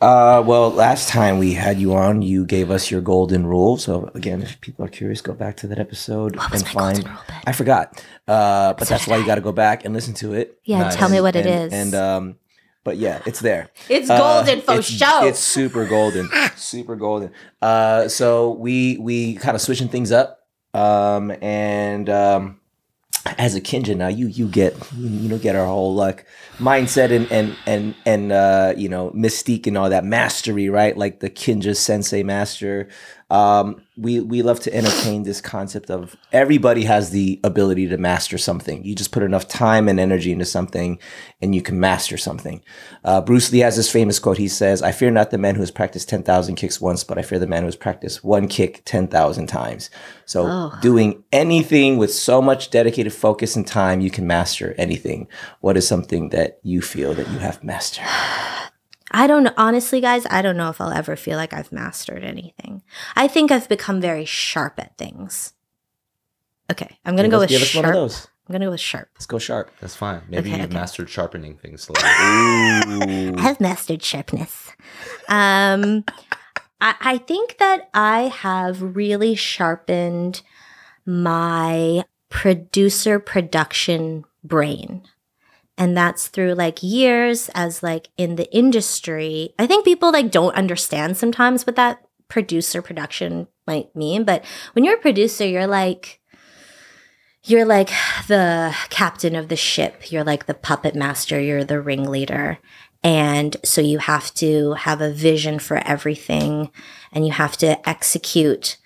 Uh 0.00 0.40
well 0.46 0.70
last 0.70 1.08
time 1.08 1.38
we 1.38 1.54
had 1.54 1.80
you 1.80 1.92
on 1.94 2.22
you 2.22 2.44
gave 2.46 2.70
us 2.70 2.88
your 2.88 3.00
golden 3.00 3.44
rule. 3.44 3.76
So 3.76 4.08
again 4.14 4.42
if 4.42 4.60
people 4.60 4.84
are 4.84 4.88
curious 4.88 5.20
go 5.20 5.34
back 5.34 5.56
to 5.56 5.66
that 5.66 5.78
episode 5.80 6.36
What 6.36 6.52
was 6.52 6.62
and 6.62 6.74
my 6.74 6.80
golden 6.82 7.02
find 7.02 7.08
rule, 7.14 7.24
i 7.48 7.52
forgot. 7.52 8.04
Uh 8.28 8.74
but 8.74 8.86
that's 8.86 9.08
why 9.08 9.16
you 9.16 9.26
got 9.26 9.34
to 9.34 9.40
go 9.40 9.50
back 9.50 9.84
and 9.84 9.92
listen 9.92 10.14
to 10.22 10.34
it. 10.34 10.56
Yeah, 10.64 10.82
Nice. 10.82 10.94
tell 10.94 11.08
me 11.08 11.20
what 11.20 11.34
it 11.34 11.46
and, 11.46 11.64
is. 11.66 11.72
and 11.80 11.94
um 11.96 12.36
but 12.84 12.96
yeah 12.96 13.20
it's 13.26 13.40
there. 13.40 13.70
It's 13.88 14.08
Uh, 14.08 14.18
golden 14.18 14.60
for 14.62 14.74
it's, 14.78 14.86
show. 14.86 15.26
it's 15.26 15.40
super 15.40 15.84
golden. 15.86 16.30
Super 16.54 16.94
golden. 16.94 17.32
Uh 17.60 18.06
so 18.06 18.52
we 18.52 18.98
we 18.98 19.34
kind 19.34 19.56
of 19.56 19.60
switching 19.60 19.88
things 19.88 20.12
up. 20.12 20.46
Um 20.74 21.32
and 21.42 22.08
um 22.08 22.60
as 23.36 23.54
a 23.54 23.60
kinja 23.60 23.96
now 23.96 24.08
you 24.08 24.26
you 24.26 24.48
get 24.48 24.76
you, 24.96 25.28
know 25.28 25.38
get 25.38 25.56
our 25.56 25.66
whole 25.66 25.94
like 25.94 26.24
mindset 26.58 27.14
and 27.14 27.30
and 27.30 27.56
and 27.66 27.94
and 28.06 28.32
uh 28.32 28.72
you 28.76 28.88
know 28.88 29.10
mystique 29.10 29.66
and 29.66 29.76
all 29.76 29.90
that 29.90 30.04
mastery 30.04 30.68
right? 30.68 30.96
Like 30.96 31.20
the 31.20 31.30
kinja 31.30 31.76
sensei 31.76 32.22
master 32.22 32.88
um 33.30 33.82
we 33.98 34.20
we 34.20 34.40
love 34.40 34.58
to 34.60 34.72
entertain 34.74 35.22
this 35.22 35.40
concept 35.42 35.90
of 35.90 36.16
everybody 36.32 36.84
has 36.84 37.10
the 37.10 37.38
ability 37.44 37.86
to 37.88 37.98
master 37.98 38.38
something. 38.38 38.82
You 38.84 38.94
just 38.94 39.12
put 39.12 39.22
enough 39.22 39.46
time 39.46 39.86
and 39.86 40.00
energy 40.00 40.32
into 40.32 40.46
something 40.46 40.98
and 41.42 41.54
you 41.54 41.60
can 41.60 41.78
master 41.78 42.16
something. 42.16 42.62
Uh, 43.04 43.20
bruce 43.20 43.52
lee 43.52 43.58
has 43.58 43.76
this 43.76 43.90
famous 43.90 44.18
quote. 44.18 44.38
He 44.38 44.48
says 44.48 44.82
i 44.82 44.92
fear 44.92 45.10
not 45.10 45.30
the 45.30 45.36
man 45.36 45.56
who 45.56 45.60
has 45.60 45.70
practiced 45.70 46.08
10000 46.08 46.54
kicks 46.54 46.80
once 46.80 47.04
but 47.04 47.18
i 47.18 47.22
fear 47.22 47.38
the 47.38 47.46
man 47.46 47.62
who 47.62 47.66
has 47.66 47.76
practiced 47.76 48.24
one 48.24 48.48
kick 48.48 48.84
10000 48.86 49.46
times. 49.46 49.90
So 50.24 50.46
Oh. 50.46 50.72
doing 50.80 51.24
anything 51.32 51.98
with 51.98 52.12
so 52.14 52.40
much 52.40 52.70
dedicated 52.70 53.12
focus 53.12 53.56
and 53.56 53.66
time 53.66 54.00
you 54.00 54.10
can 54.10 54.26
master 54.26 54.74
anything. 54.78 55.28
What 55.60 55.76
is 55.76 55.86
something 55.86 56.30
that 56.30 56.60
you 56.62 56.80
feel 56.80 57.12
that 57.14 57.28
you 57.28 57.38
have 57.38 57.62
mastered 57.62 58.04
I 59.10 59.26
don't. 59.26 59.48
Honestly, 59.56 60.00
guys, 60.00 60.26
I 60.30 60.42
don't 60.42 60.56
know 60.56 60.68
if 60.70 60.80
I'll 60.80 60.90
ever 60.92 61.16
feel 61.16 61.36
like 61.36 61.52
I've 61.52 61.72
mastered 61.72 62.22
anything. 62.24 62.82
I 63.16 63.26
think 63.28 63.50
I've 63.50 63.68
become 63.68 64.00
very 64.00 64.24
sharp 64.24 64.74
at 64.78 64.96
things. 64.98 65.54
Okay, 66.70 66.98
I'm 67.04 67.16
gonna 67.16 67.28
Give 67.28 67.32
go 67.32 67.36
us- 67.38 67.40
with 67.42 67.50
give 67.50 67.62
us 67.62 67.74
one 67.74 67.84
of 67.86 67.92
those 67.94 68.28
I'm 68.46 68.52
gonna 68.52 68.66
go 68.66 68.70
with 68.72 68.80
sharp. 68.80 69.08
let's 69.14 69.26
go 69.26 69.38
sharp 69.38 69.70
That's 69.80 69.94
fine. 69.96 70.22
Maybe 70.28 70.50
Okay, 70.50 70.58
you've 70.60 70.66
okay. 70.70 70.74
mastered 70.74 71.08
sharpening 71.10 71.56
things 71.56 71.82
slowly. 71.82 72.02
Ooh. 72.02 73.34
I've 73.38 73.60
mastered 73.60 74.02
sharpness. 74.02 74.72
Um, 75.28 76.04
I, 76.80 76.94
I 77.00 77.18
think 77.18 77.56
that 77.58 77.88
I 77.94 78.22
have 78.28 78.82
really 78.96 79.34
sharpened 79.34 80.42
my 81.06 82.04
producer 82.28 83.18
production 83.18 84.24
brain. 84.44 85.02
And 85.78 85.96
that's 85.96 86.26
through 86.26 86.54
like 86.54 86.82
years 86.82 87.48
as 87.54 87.82
like 87.82 88.08
in 88.16 88.34
the 88.34 88.52
industry. 88.54 89.54
I 89.58 89.66
think 89.66 89.84
people 89.84 90.12
like 90.12 90.30
don't 90.30 90.54
understand 90.56 91.16
sometimes 91.16 91.66
what 91.66 91.76
that 91.76 92.02
producer 92.26 92.82
production 92.82 93.46
might 93.66 93.94
mean. 93.94 94.24
But 94.24 94.44
when 94.72 94.84
you're 94.84 94.96
a 94.96 95.00
producer, 95.00 95.46
you're 95.46 95.68
like, 95.68 96.20
you're 97.44 97.64
like 97.64 97.90
the 98.26 98.74
captain 98.90 99.36
of 99.36 99.48
the 99.48 99.56
ship. 99.56 100.10
You're 100.10 100.24
like 100.24 100.46
the 100.46 100.54
puppet 100.54 100.96
master. 100.96 101.40
You're 101.40 101.64
the 101.64 101.80
ringleader. 101.80 102.58
And 103.04 103.56
so 103.64 103.80
you 103.80 103.98
have 103.98 104.34
to 104.34 104.72
have 104.74 105.00
a 105.00 105.12
vision 105.12 105.60
for 105.60 105.76
everything 105.86 106.70
and 107.12 107.24
you 107.24 107.32
have 107.32 107.56
to 107.58 107.88
execute 107.88 108.78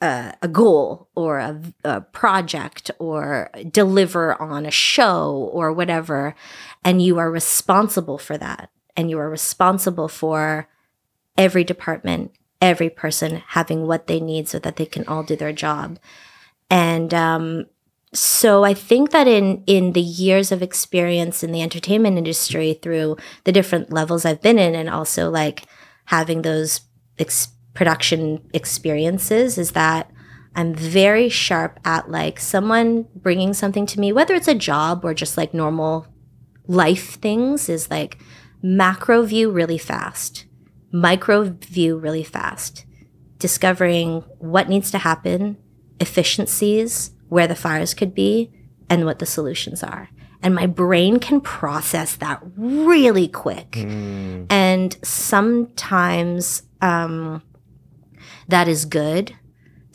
a, 0.00 0.34
a 0.42 0.48
goal 0.48 1.08
or 1.14 1.38
a, 1.38 1.60
a 1.84 2.00
project 2.00 2.90
or 2.98 3.50
deliver 3.70 4.40
on 4.40 4.66
a 4.66 4.70
show 4.70 5.50
or 5.52 5.72
whatever. 5.72 6.34
And 6.84 7.00
you 7.00 7.18
are 7.18 7.30
responsible 7.30 8.18
for 8.18 8.36
that. 8.38 8.70
And 8.96 9.10
you 9.10 9.18
are 9.18 9.30
responsible 9.30 10.08
for 10.08 10.68
every 11.36 11.64
department, 11.64 12.32
every 12.60 12.90
person 12.90 13.42
having 13.48 13.86
what 13.86 14.06
they 14.06 14.20
need 14.20 14.48
so 14.48 14.58
that 14.60 14.76
they 14.76 14.86
can 14.86 15.06
all 15.06 15.22
do 15.22 15.36
their 15.36 15.52
job. 15.52 15.98
And 16.70 17.12
um, 17.12 17.66
so 18.14 18.64
I 18.64 18.74
think 18.74 19.10
that 19.10 19.26
in 19.26 19.64
in 19.66 19.92
the 19.92 20.00
years 20.00 20.52
of 20.52 20.62
experience 20.62 21.42
in 21.42 21.50
the 21.50 21.62
entertainment 21.62 22.16
industry 22.16 22.78
through 22.80 23.16
the 23.42 23.52
different 23.52 23.92
levels 23.92 24.24
I've 24.24 24.40
been 24.40 24.58
in 24.58 24.74
and 24.74 24.88
also 24.88 25.30
like 25.30 25.64
having 26.06 26.42
those 26.42 26.82
ex- 27.18 27.48
production 27.74 28.40
experiences 28.52 29.58
is 29.58 29.72
that 29.72 30.10
I'm 30.56 30.74
very 30.74 31.28
sharp 31.28 31.80
at 31.84 32.10
like 32.10 32.38
someone 32.38 33.06
bringing 33.14 33.52
something 33.54 33.86
to 33.86 34.00
me 34.00 34.12
whether 34.12 34.34
it's 34.34 34.48
a 34.48 34.54
job 34.54 35.04
or 35.04 35.14
just 35.14 35.36
like 35.36 35.52
normal 35.52 36.06
life 36.66 37.14
things 37.20 37.68
is 37.68 37.90
like 37.90 38.18
macro 38.62 39.22
view 39.22 39.50
really 39.50 39.78
fast 39.78 40.46
micro 40.92 41.44
view 41.44 41.98
really 41.98 42.24
fast 42.24 42.86
discovering 43.38 44.20
what 44.38 44.68
needs 44.68 44.90
to 44.92 44.98
happen 44.98 45.56
efficiencies 46.00 47.10
where 47.28 47.46
the 47.46 47.54
fires 47.54 47.94
could 47.94 48.14
be 48.14 48.50
and 48.88 49.04
what 49.04 49.18
the 49.18 49.26
solutions 49.26 49.82
are. 49.82 50.08
And 50.42 50.54
my 50.54 50.66
brain 50.66 51.18
can 51.18 51.40
process 51.40 52.16
that 52.16 52.40
really 52.56 53.28
quick. 53.28 53.76
And 54.50 54.96
sometimes 55.02 56.62
um, 56.82 57.42
that 58.48 58.68
is 58.68 58.84
good. 58.84 59.34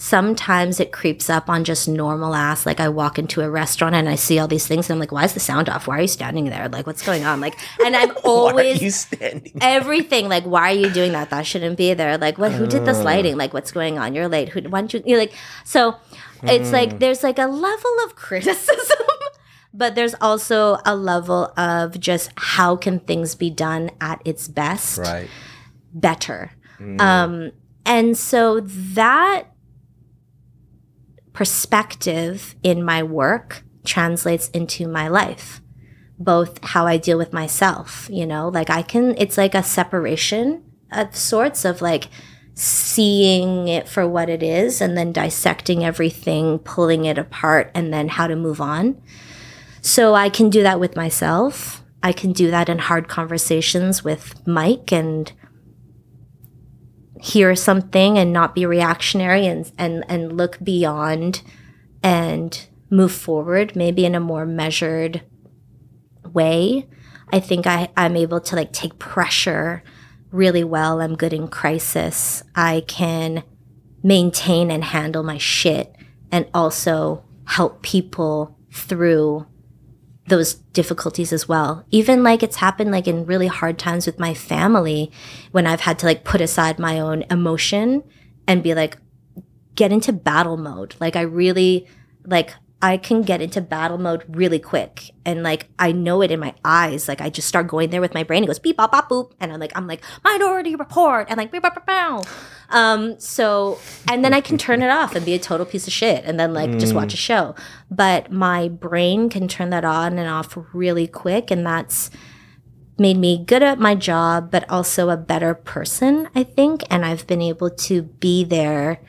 Sometimes 0.02 0.80
it 0.80 0.94
creeps 0.94 1.30
up 1.30 1.50
on 1.50 1.66
just 1.66 1.86
normal 1.90 2.34
ass. 2.34 2.66
Like 2.66 2.80
I 2.80 2.88
walk 2.88 3.20
into 3.20 3.42
a 3.42 3.50
restaurant 3.50 3.96
and 3.96 4.08
I 4.08 4.16
see 4.16 4.40
all 4.40 4.48
these 4.48 4.66
things 4.66 4.90
and 4.90 4.96
I'm 4.96 5.00
like, 5.00 5.12
why 5.12 5.26
is 5.26 5.34
the 5.34 5.42
sound 5.42 5.68
off? 5.68 5.88
Why 5.88 5.98
are 5.98 6.02
you 6.02 6.08
standing 6.08 6.46
there? 6.46 6.70
Like, 6.70 6.88
what's 6.88 7.06
going 7.06 7.26
on? 7.26 7.42
Like, 7.42 7.56
and 7.84 7.94
I'm 7.98 8.10
Why 8.14 8.16
are 8.16 8.24
always 8.24 8.82
you 8.82 8.92
standing? 8.92 9.52
everything 9.62 10.30
like 10.30 10.46
why 10.46 10.72
are 10.72 10.76
you 10.76 10.90
doing 10.90 11.12
that 11.12 11.30
that 11.32 11.46
shouldn't 11.46 11.78
be 11.78 11.94
there 11.94 12.18
like 12.18 12.38
what 12.38 12.52
who 12.54 12.66
did 12.66 12.86
this 12.86 12.98
uh. 12.98 13.04
lighting 13.04 13.36
like 13.38 13.54
what's 13.54 13.72
going 13.72 13.98
on 14.00 14.14
you're 14.14 14.28
late 14.30 14.50
who 14.50 14.62
why 14.70 14.80
don't 14.80 14.94
you 14.94 15.04
you're 15.06 15.18
like 15.20 15.34
so 15.66 15.96
it's 16.44 16.72
like 16.72 16.92
hmm. 16.94 16.98
there's 17.00 17.24
like 17.24 17.38
a 17.38 17.48
level 17.48 17.96
of 18.06 18.16
criticism 18.28 18.98
but 19.74 19.96
there's 19.96 20.16
also 20.22 20.78
a 20.86 20.96
level 20.96 21.52
of 21.58 22.00
just 22.00 22.32
how 22.38 22.76
can 22.76 23.00
things 23.00 23.36
be 23.36 23.50
done 23.50 23.92
at 24.00 24.22
its 24.26 24.48
best 24.48 24.98
Right. 25.00 25.30
better 25.94 26.52
mm. 26.80 27.00
um 27.02 27.52
and 27.90 28.18
so 28.18 28.62
that 28.62 29.48
perspective 31.34 32.56
in 32.64 32.84
my 32.84 33.04
work 33.04 33.64
translates 33.84 34.48
into 34.50 34.88
my 34.88 35.10
life 35.10 35.62
both 36.20 36.64
how 36.64 36.86
I 36.86 36.98
deal 36.98 37.18
with 37.18 37.32
myself, 37.32 38.10
you 38.12 38.26
know, 38.26 38.50
like 38.50 38.70
I 38.70 38.82
can, 38.82 39.16
it's 39.18 39.38
like 39.38 39.56
a 39.56 39.64
separation 39.64 40.64
of 40.92 41.16
sorts 41.16 41.64
of 41.64 41.82
like 41.82 42.10
seeing 42.54 43.70
it 43.70 43.88
for 43.88 44.08
what 44.08 44.30
it 44.30 44.44
is 44.44 44.82
and 44.82 44.98
then 44.98 45.14
dissecting 45.14 45.84
everything, 45.84 46.60
pulling 46.60 47.06
it 47.06 47.18
apart, 47.18 47.72
and 47.74 47.94
then 47.94 48.10
how 48.10 48.28
to 48.28 48.36
move 48.36 48.60
on. 48.60 49.02
So 49.82 50.14
I 50.14 50.28
can 50.28 50.50
do 50.50 50.62
that 50.62 50.80
with 50.80 50.98
myself. 50.98 51.84
I 52.04 52.12
can 52.12 52.34
do 52.34 52.52
that 52.52 52.68
in 52.68 52.80
hard 52.80 53.08
conversations 53.08 54.04
with 54.04 54.46
Mike 54.46 54.92
and 54.92 55.32
hear 57.22 57.56
something 57.56 58.18
and 58.18 58.32
not 58.32 58.56
be 58.56 58.66
reactionary 58.66 59.46
and, 59.46 59.72
and, 59.78 60.04
and 60.08 60.38
look 60.38 60.58
beyond 60.64 61.42
and 62.02 62.68
move 62.90 63.12
forward, 63.12 63.76
maybe 63.76 64.06
in 64.06 64.16
a 64.16 64.20
more 64.20 64.46
measured 64.46 65.22
way. 66.34 66.88
I 67.32 67.40
think 67.40 67.68
I, 67.68 67.90
I'm 67.96 68.16
able 68.16 68.40
to 68.42 68.56
like 68.56 68.72
take 68.72 68.98
pressure 69.00 69.84
really 70.32 70.64
well. 70.64 71.02
I'm 71.02 71.16
good 71.16 71.34
in 71.34 71.48
crisis. 71.48 72.44
I 72.56 72.84
can 72.88 73.44
maintain 74.02 74.72
and 74.72 74.84
handle 74.84 75.24
my 75.24 75.38
shit 75.38 75.96
and 76.32 76.48
also 76.54 77.24
help 77.46 77.82
people 77.82 78.58
through 78.72 79.46
those 80.30 80.56
difficulties 80.74 81.34
as 81.34 81.48
well. 81.48 81.86
Even 81.92 82.24
like 82.24 82.42
it's 82.42 82.58
happened 82.58 82.92
like 82.92 83.08
in 83.08 83.26
really 83.26 83.48
hard 83.48 83.78
times 83.78 84.06
with 84.06 84.20
my 84.20 84.34
family 84.34 85.12
when 85.52 85.68
I've 85.68 85.82
had 85.82 86.00
to 86.00 86.06
like 86.06 86.24
put 86.24 86.42
aside 86.42 86.80
my 86.80 87.00
own 87.00 87.24
emotion 87.30 88.04
and 88.48 88.64
be 88.64 88.74
like 88.74 88.98
get 89.76 89.92
into 89.92 90.14
battle 90.14 90.58
mode. 90.58 90.96
Like 91.00 91.16
I 91.16 91.22
really 91.22 91.88
like 92.26 92.54
I 92.82 92.96
can 92.96 93.24
get 93.24 93.42
into 93.42 93.60
battle 93.60 93.98
mode 93.98 94.24
really 94.30 94.60
quick. 94.60 95.12
And 95.26 95.44
like 95.44 95.68
I 95.78 95.92
know 95.92 96.22
it 96.22 96.32
in 96.32 96.40
my 96.40 96.56
eyes. 96.64 97.10
Like 97.10 97.20
I 97.20 97.30
just 97.30 97.48
start 97.48 97.68
going 97.68 97.90
there 97.90 98.00
with 98.00 98.14
my 98.14 98.24
brain. 98.24 98.44
It 98.44 98.48
goes 98.48 98.60
beep 98.60 98.78
bop 98.78 98.92
bop 98.92 99.10
boop. 99.10 99.34
And 99.40 99.52
I'm 99.52 99.60
like, 99.60 99.74
I'm 99.76 99.86
like, 99.86 100.02
minority 100.24 100.76
report 100.76 101.28
and 101.30 101.38
like 101.38 101.52
beep 101.52 101.62
bop 101.62 101.76
bop 101.76 101.86
bow. 101.86 102.24
Um, 102.70 103.20
so 103.20 103.80
and 104.10 104.24
then 104.24 104.34
I 104.34 104.40
can 104.40 104.58
turn 104.58 104.82
it 104.82 104.90
off 104.90 105.16
and 105.16 105.26
be 105.26 105.34
a 105.34 105.40
total 105.40 105.66
piece 105.66 105.88
of 105.88 105.94
shit 105.94 106.24
and 106.24 106.40
then 106.40 106.54
like 106.54 106.72
just 106.80 106.94
watch 106.94 107.14
a 107.14 107.18
show. 107.18 107.54
But 107.92 108.32
my 108.32 108.70
brain 108.70 109.30
can 109.30 109.48
turn 109.48 109.72
that 109.72 109.84
on 109.84 110.18
and 110.18 110.30
off 110.30 110.58
really 110.72 111.08
quick 111.08 111.52
and 111.52 111.66
that's 111.66 112.10
made 112.98 113.18
me 113.18 113.44
good 113.44 113.64
at 113.64 113.80
my 113.80 113.96
job, 113.96 114.52
but 114.52 114.70
also 114.70 115.10
a 115.10 115.18
better 115.18 115.54
person, 115.54 116.30
I 116.36 116.44
think. 116.44 116.84
And 116.90 117.06
I've 117.06 117.26
been 117.28 117.42
able 117.42 117.70
to 117.70 118.04
be 118.04 118.44
there 118.44 119.02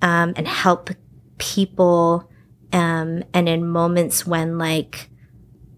um, 0.00 0.32
and 0.36 0.46
help 0.46 0.90
people. 1.38 2.30
Um, 2.72 3.22
and 3.34 3.48
in 3.48 3.66
moments 3.66 4.26
when 4.26 4.58
like 4.58 5.10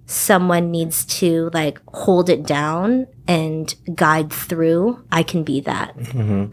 someone 0.06 0.70
needs 0.70 1.04
to 1.06 1.50
like 1.52 1.80
hold 1.88 2.28
it 2.28 2.44
down 2.44 3.06
and 3.26 3.74
guide 3.94 4.32
through, 4.32 5.04
I 5.10 5.22
can 5.22 5.42
be 5.44 5.60
that. 5.62 5.96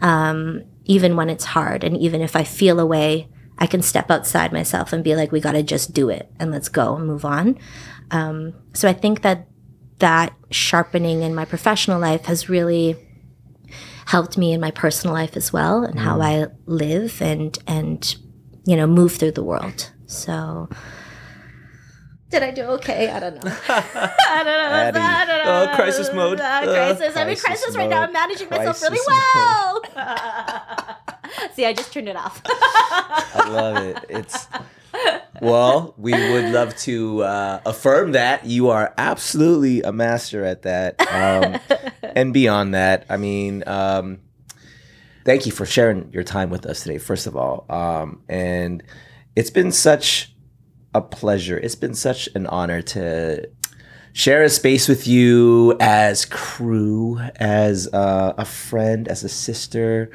Um, 0.02 0.62
even 0.84 1.14
when 1.16 1.30
it's 1.30 1.44
hard, 1.44 1.84
and 1.84 1.96
even 1.96 2.20
if 2.20 2.34
I 2.34 2.42
feel 2.44 2.80
away, 2.80 3.28
I 3.58 3.66
can 3.66 3.82
step 3.82 4.10
outside 4.10 4.52
myself 4.52 4.92
and 4.92 5.04
be 5.04 5.14
like, 5.14 5.30
"We 5.30 5.40
got 5.40 5.52
to 5.52 5.62
just 5.62 5.92
do 5.92 6.08
it 6.08 6.30
and 6.40 6.50
let's 6.50 6.68
go 6.68 6.96
and 6.96 7.06
move 7.06 7.24
on." 7.24 7.56
Um, 8.10 8.54
so 8.72 8.88
I 8.88 8.92
think 8.92 9.22
that 9.22 9.46
that 9.98 10.32
sharpening 10.50 11.22
in 11.22 11.34
my 11.34 11.44
professional 11.44 12.00
life 12.00 12.24
has 12.24 12.48
really 12.48 12.96
helped 14.06 14.36
me 14.36 14.52
in 14.52 14.60
my 14.60 14.70
personal 14.72 15.14
life 15.14 15.36
as 15.36 15.52
well 15.52 15.84
and 15.84 16.00
how 16.00 16.20
I 16.20 16.46
live 16.66 17.22
and 17.22 17.56
and 17.66 18.16
you 18.64 18.76
know 18.76 18.86
move 18.86 19.16
through 19.16 19.32
the 19.32 19.44
world. 19.44 19.90
So 20.06 20.68
did 22.32 22.42
I 22.42 22.50
do 22.50 22.62
okay? 22.62 23.10
I 23.10 23.20
don't 23.20 23.34
know. 23.34 23.40
I 23.68 24.42
don't 24.42 24.46
know. 24.46 24.70
Addy. 24.72 24.98
I 24.98 25.24
don't 25.26 25.44
know. 25.44 25.70
Oh, 25.70 25.76
crisis 25.76 26.12
mode. 26.14 26.40
Uh, 26.40 26.44
Uh, 26.44 26.64
crisis. 26.64 27.16
I'm 27.16 27.28
in 27.28 27.36
crisis 27.36 27.42
crisis 27.44 27.76
right 27.76 27.90
now. 27.90 28.02
I'm 28.02 28.12
managing 28.12 28.48
myself 28.48 28.80
really 28.82 28.98
Crisis 29.04 29.22
well. 29.34 29.82
See, 31.54 31.66
I 31.66 31.72
just 31.72 31.92
turned 31.92 32.08
it 32.08 32.16
off. 32.16 32.40
I 32.46 33.48
love 33.50 33.84
it. 33.84 34.04
It's 34.08 34.48
well, 35.40 35.94
we 35.96 36.12
would 36.12 36.52
love 36.52 36.76
to 36.78 37.22
uh, 37.22 37.60
affirm 37.66 38.12
that 38.12 38.46
you 38.46 38.70
are 38.70 38.94
absolutely 38.96 39.82
a 39.82 39.92
master 39.92 40.44
at 40.44 40.62
that, 40.62 41.00
um, 41.12 41.60
and 42.02 42.32
beyond 42.32 42.74
that. 42.74 43.04
I 43.08 43.16
mean, 43.16 43.64
um, 43.66 44.20
thank 45.24 45.46
you 45.46 45.52
for 45.52 45.66
sharing 45.66 46.12
your 46.12 46.24
time 46.24 46.50
with 46.50 46.66
us 46.66 46.82
today. 46.82 46.98
First 46.98 47.26
of 47.26 47.36
all, 47.36 47.66
um, 47.68 48.22
and 48.28 48.82
it's 49.36 49.50
been 49.50 49.72
such 49.72 50.34
a 50.94 51.00
pleasure. 51.00 51.58
It's 51.58 51.74
been 51.74 51.94
such 51.94 52.28
an 52.34 52.46
honor 52.46 52.82
to 52.82 53.48
share 54.12 54.42
a 54.42 54.50
space 54.50 54.88
with 54.88 55.06
you 55.06 55.76
as 55.80 56.24
crew, 56.26 57.18
as 57.36 57.88
uh, 57.92 58.34
a 58.36 58.44
friend, 58.44 59.08
as 59.08 59.24
a 59.24 59.28
sister, 59.28 60.10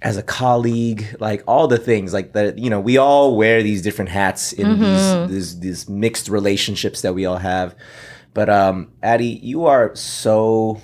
as 0.00 0.16
a 0.16 0.22
colleague, 0.22 1.16
like 1.20 1.42
all 1.46 1.66
the 1.66 1.78
things 1.78 2.12
like 2.12 2.32
that. 2.32 2.58
You 2.58 2.70
know, 2.70 2.80
we 2.80 2.96
all 2.96 3.36
wear 3.36 3.62
these 3.62 3.82
different 3.82 4.10
hats 4.10 4.52
in 4.52 4.80
these, 4.80 5.30
these 5.30 5.60
these 5.60 5.88
mixed 5.88 6.28
relationships 6.28 7.02
that 7.02 7.14
we 7.14 7.26
all 7.26 7.38
have. 7.38 7.74
But 8.32 8.48
um, 8.50 8.92
Addy, 9.02 9.40
you 9.42 9.66
are 9.66 9.94
so 9.94 10.80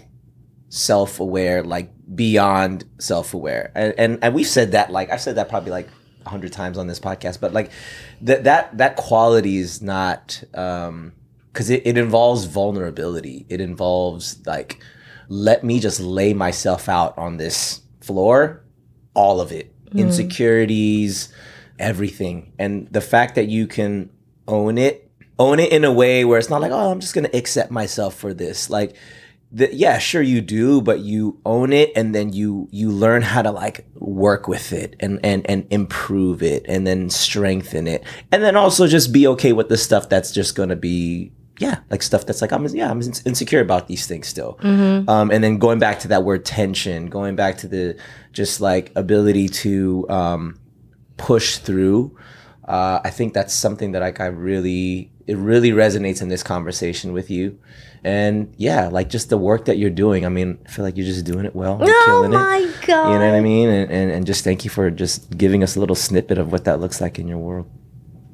self-aware, 0.68 1.64
like 1.64 1.92
beyond 2.14 2.84
self-aware, 2.98 3.72
and 3.74 3.94
and, 3.98 4.18
and 4.22 4.34
we've 4.34 4.46
said 4.46 4.72
that 4.72 4.90
like 4.90 5.10
I've 5.10 5.20
said 5.20 5.36
that 5.36 5.48
probably 5.48 5.70
like 5.70 5.88
a 6.26 6.28
hundred 6.28 6.52
times 6.52 6.78
on 6.78 6.86
this 6.86 7.00
podcast, 7.00 7.40
but 7.40 7.52
like 7.52 7.70
that 8.22 8.44
that 8.44 8.76
that 8.78 8.96
quality 8.96 9.58
is 9.58 9.80
not 9.80 10.42
um 10.54 11.12
because 11.52 11.70
it, 11.70 11.82
it 11.84 11.98
involves 11.98 12.44
vulnerability. 12.44 13.46
It 13.48 13.60
involves 13.60 14.44
like 14.46 14.82
let 15.28 15.62
me 15.62 15.78
just 15.78 16.00
lay 16.00 16.34
myself 16.34 16.88
out 16.88 17.16
on 17.16 17.36
this 17.36 17.82
floor, 18.00 18.64
all 19.14 19.40
of 19.40 19.52
it, 19.52 19.72
insecurities, 19.94 21.32
everything, 21.78 22.52
and 22.58 22.88
the 22.90 23.00
fact 23.00 23.36
that 23.36 23.48
you 23.48 23.66
can 23.66 24.10
own 24.48 24.78
it, 24.78 25.10
own 25.38 25.60
it 25.60 25.72
in 25.72 25.84
a 25.84 25.92
way 25.92 26.24
where 26.24 26.38
it's 26.38 26.50
not 26.50 26.60
like 26.60 26.72
oh 26.72 26.90
I'm 26.90 27.00
just 27.00 27.14
gonna 27.14 27.30
accept 27.32 27.70
myself 27.70 28.14
for 28.14 28.34
this, 28.34 28.68
like 28.70 28.96
the, 29.52 29.74
yeah, 29.74 29.98
sure 29.98 30.22
you 30.22 30.40
do, 30.40 30.80
but 30.80 31.00
you 31.00 31.40
own 31.44 31.72
it 31.72 31.90
and 31.96 32.14
then 32.14 32.32
you 32.32 32.68
you 32.70 32.90
learn 32.90 33.22
how 33.22 33.42
to 33.42 33.50
like 33.50 33.84
work 33.96 34.46
with 34.46 34.72
it 34.72 34.94
and 35.00 35.18
and 35.24 35.48
and 35.50 35.66
improve 35.70 36.42
it 36.42 36.64
and 36.68 36.86
then 36.86 37.10
strengthen 37.10 37.88
it. 37.88 38.04
And 38.30 38.42
then 38.42 38.56
also 38.56 38.86
just 38.86 39.12
be 39.12 39.26
okay 39.26 39.52
with 39.52 39.68
the 39.68 39.76
stuff 39.76 40.08
that's 40.08 40.30
just 40.30 40.54
going 40.54 40.68
to 40.68 40.76
be 40.76 41.32
yeah, 41.58 41.80
like 41.90 42.02
stuff 42.02 42.24
that's 42.26 42.40
like 42.40 42.52
I'm 42.52 42.66
yeah 42.68 42.90
I'm 42.90 43.00
insecure 43.00 43.60
about 43.60 43.86
these 43.86 44.06
things 44.06 44.28
still. 44.28 44.56
Um, 45.08 45.30
and 45.30 45.44
then 45.44 45.58
going 45.58 45.78
back 45.78 45.98
to 46.00 46.08
that 46.08 46.24
word 46.24 46.44
tension, 46.44 47.06
going 47.06 47.36
back 47.36 47.58
to 47.58 47.68
the 47.68 47.98
just 48.32 48.60
like 48.60 48.92
ability 48.96 49.48
to 49.48 50.08
um, 50.08 50.60
push 51.16 51.58
through. 51.58 52.16
Uh, 52.66 53.00
I 53.04 53.10
think 53.10 53.34
that's 53.34 53.52
something 53.52 53.92
that 53.92 54.00
like 54.00 54.20
I 54.20 54.26
really 54.26 55.10
it 55.30 55.36
really 55.36 55.70
resonates 55.70 56.20
in 56.20 56.28
this 56.28 56.42
conversation 56.42 57.12
with 57.12 57.30
you. 57.30 57.56
And 58.02 58.52
yeah, 58.56 58.88
like 58.88 59.08
just 59.08 59.28
the 59.28 59.38
work 59.38 59.66
that 59.66 59.78
you're 59.78 59.88
doing. 59.88 60.26
I 60.26 60.28
mean, 60.28 60.58
I 60.66 60.70
feel 60.70 60.84
like 60.84 60.96
you're 60.96 61.06
just 61.06 61.24
doing 61.24 61.44
it 61.44 61.54
well. 61.54 61.78
Oh 61.80 62.28
my 62.28 62.58
it. 62.58 62.86
god! 62.86 63.12
You 63.12 63.18
know 63.20 63.30
what 63.30 63.36
I 63.36 63.40
mean? 63.40 63.68
And, 63.68 63.92
and 63.92 64.10
and 64.10 64.26
just 64.26 64.42
thank 64.42 64.64
you 64.64 64.70
for 64.70 64.90
just 64.90 65.38
giving 65.38 65.62
us 65.62 65.76
a 65.76 65.80
little 65.80 65.94
snippet 65.94 66.36
of 66.36 66.50
what 66.50 66.64
that 66.64 66.80
looks 66.80 67.00
like 67.00 67.20
in 67.20 67.28
your 67.28 67.38
world. 67.38 67.70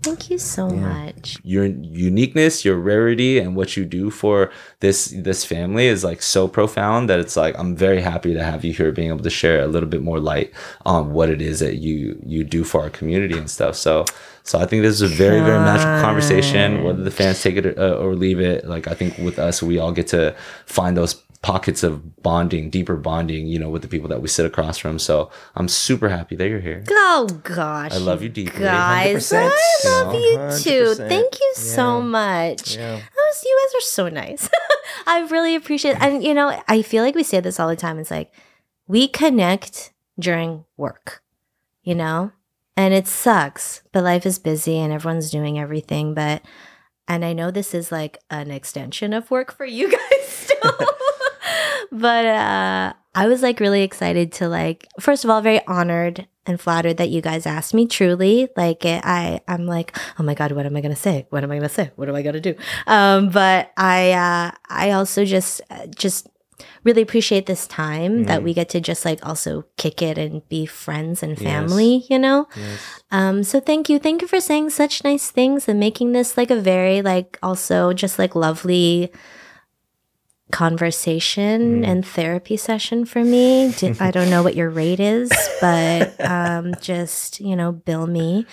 Thank 0.07 0.30
you 0.30 0.38
so 0.38 0.68
much. 0.68 1.38
your 1.42 1.66
uniqueness, 1.66 2.64
your 2.64 2.76
rarity, 2.76 3.40
and 3.40 3.57
what 3.57 3.76
you 3.76 3.84
do 3.84 4.09
for 4.09 4.52
this 4.78 5.07
this 5.07 5.44
family 5.44 5.86
is 5.88 6.04
like 6.04 6.22
so 6.22 6.46
profound 6.46 7.11
that 7.11 7.18
it's 7.18 7.36
like 7.36 7.59
I'm 7.59 7.74
very 7.74 8.00
happy 8.00 8.32
to 8.32 8.44
have 8.44 8.64
you 8.64 8.72
here, 8.72 8.92
being 8.92 9.09
able 9.09 9.24
to 9.24 9.30
share 9.30 9.61
a 9.62 9.66
little 9.66 9.88
bit 9.88 10.02
more 10.02 10.20
light 10.20 10.52
on 10.84 11.12
what 11.12 11.28
it 11.28 11.42
is 11.42 11.59
that 11.59 11.78
you 11.78 12.20
you 12.24 12.44
do 12.44 12.62
for 12.62 12.82
our 12.82 12.90
community 12.90 13.36
and 13.36 13.50
stuff. 13.50 13.74
So 13.74 14.04
so 14.44 14.61
I 14.61 14.66
think 14.66 14.82
this 14.82 14.94
is 14.94 15.02
a 15.02 15.09
very 15.09 15.40
very 15.40 15.59
magical 15.59 16.00
conversation. 16.00 16.84
Whether 16.84 17.02
the 17.02 17.11
fans 17.11 17.42
take 17.42 17.57
it 17.57 17.76
uh, 17.76 17.96
or 17.96 18.14
leave 18.14 18.38
it, 18.40 18.64
like 18.64 18.86
I 18.86 18.94
think 18.94 19.18
with 19.18 19.40
us, 19.40 19.61
we 19.61 19.80
all 19.80 19.90
get 19.90 20.07
to 20.09 20.36
find 20.66 20.96
those 20.96 21.14
pockets 21.47 21.84
of 21.84 22.24
bonding, 22.24 22.70
deeper 22.70 22.97
bonding, 22.97 23.47
you 23.47 23.57
know, 23.57 23.70
with 23.70 23.80
the 23.82 23.86
people 23.86 24.09
that 24.09 24.20
we 24.20 24.26
sit 24.26 24.44
across 24.44 24.78
from. 24.78 24.99
So 24.99 25.30
I'm 25.55 25.68
super 25.68 26.09
happy 26.09 26.34
that 26.34 26.49
you're 26.49 26.59
here. 26.59 26.82
Oh 26.90 27.28
gosh, 27.44 27.92
I 27.92 27.99
love 27.99 28.20
you 28.20 28.28
deeply. 28.28 28.59
guys. 28.64 29.30
100%, 29.30 29.49
I 29.53 29.88
love 30.03 30.14
you 30.14 30.20
you 30.20 30.36
know, 30.38 30.59
too. 30.59 30.94
Thank 30.97 31.38
you 31.38 31.53
so 31.55 32.03
much. 32.03 32.74
Yeah. 32.76 32.94
Oh, 32.94 32.97
that 32.97 33.11
was, 33.14 33.44
you 33.44 33.61
guys 33.62 33.78
are 33.78 33.84
so 33.84 34.09
nice. 34.09 34.51
I 35.07 35.20
really 35.20 35.55
appreciate 35.55 35.92
It. 35.92 36.03
And, 36.03 36.24
you 36.24 36.34
know, 36.34 36.61
I 36.66 36.82
feel 36.82 37.05
like 37.05 37.14
we 37.14 37.22
say 37.22 37.38
this 37.38 37.61
all 37.61 37.68
the 37.68 37.76
time. 37.76 38.01
It's 38.01 38.11
like 38.11 38.32
we 38.88 39.07
connect 39.07 39.92
during 40.18 40.64
work, 40.76 41.22
you 41.84 41.94
know? 41.94 42.32
And 42.76 42.92
it 42.92 43.07
sucks, 43.07 43.82
but 43.92 44.03
life 44.03 44.26
is 44.26 44.40
busy 44.40 44.78
and 44.78 44.92
everyone's 44.92 45.30
doing 45.30 45.61
everything. 45.61 46.12
But, 46.12 46.42
and 47.07 47.24
I 47.24 47.34
know 47.34 47.53
this 47.53 47.72
is 47.72 47.92
like 47.92 48.18
an 48.30 48.51
extension 48.51 49.12
of 49.12 49.30
work 49.30 49.53
for 49.53 49.64
you 49.64 49.92
guys 49.92 50.26
still. 50.26 50.88
But 51.93 52.24
uh, 52.26 52.93
I 53.14 53.26
was 53.28 53.43
like 53.43 53.61
really 53.61 53.82
excited 53.82 54.32
to 54.32 54.49
like, 54.49 54.87
first 55.01 55.24
of 55.24 55.30
all, 55.30 55.41
very 55.41 55.64
honored 55.66 56.26
and 56.47 56.61
flattered 56.61 56.97
that 56.99 57.11
you 57.11 57.20
guys 57.20 57.47
asked 57.47 57.74
me 57.74 57.87
truly. 57.87 58.49
Like 58.57 58.84
it, 58.84 59.03
i 59.05 59.41
i'm 59.49 59.66
like 59.66 59.97
oh 60.18 60.22
my 60.22 60.34
god 60.34 60.53
what 60.53 60.66
am 60.66 60.76
i 60.76 60.80
gonna 60.80 60.97
say? 60.97 61.26
What 61.30 61.43
am 61.43 61.51
i 61.51 61.57
gonna 61.57 61.68
say? 61.68 61.91
What 61.97 62.09
am 62.09 62.14
i 62.14 62.22
gonna 62.22 62.41
do? 62.41 62.55
Um 62.87 63.30
but 63.30 63.72
i 63.76 64.12
uh 64.12 64.51
i 64.68 64.93
also 64.93 65.24
just 65.24 65.61
uh, 65.70 65.87
just 65.87 66.28
really 66.84 67.03
appreciate 67.03 67.47
this 67.47 67.66
time 67.66 68.24
that 68.24 68.43
we 68.43 68.55
get 68.55 68.68
to 68.70 68.80
just 68.80 69.05
like 69.05 69.24
also 69.26 69.64
kick 69.76 70.01
it 70.01 70.16
and 70.16 70.49
be 70.49 70.64
friends 70.64 71.22
and 71.22 71.37
family 71.37 72.07
you 72.09 72.18
know? 72.18 72.47
Um 73.11 73.43
so 73.43 73.61
thank 73.61 73.89
you. 73.91 73.99
Thank 73.99 74.22
you 74.22 74.28
for 74.28 74.41
saying 74.41 74.70
such 74.70 75.05
nice 75.05 75.30
things 75.30 75.68
and 75.68 75.80
making 75.80 76.12
this 76.12 76.37
like 76.37 76.51
a 76.51 76.61
very 76.61 77.03
like 77.03 77.39
also 77.43 77.93
just 77.93 78.18
like 78.18 78.34
lovely 78.34 79.12
conversation 80.53 81.84
and 81.84 82.07
therapy 82.07 82.57
session 82.57 83.05
for 83.05 83.24
me. 83.24 83.66
I 84.01 84.11
don't 84.11 84.30
know 84.30 84.42
what 84.42 84.57
your 84.57 84.70
rate 84.70 85.01
is, 85.01 85.30
but 85.61 86.18
um, 86.24 86.74
just, 86.80 87.40
you 87.40 87.57
know, 87.57 87.72
bill 87.72 88.07
me. 88.07 88.47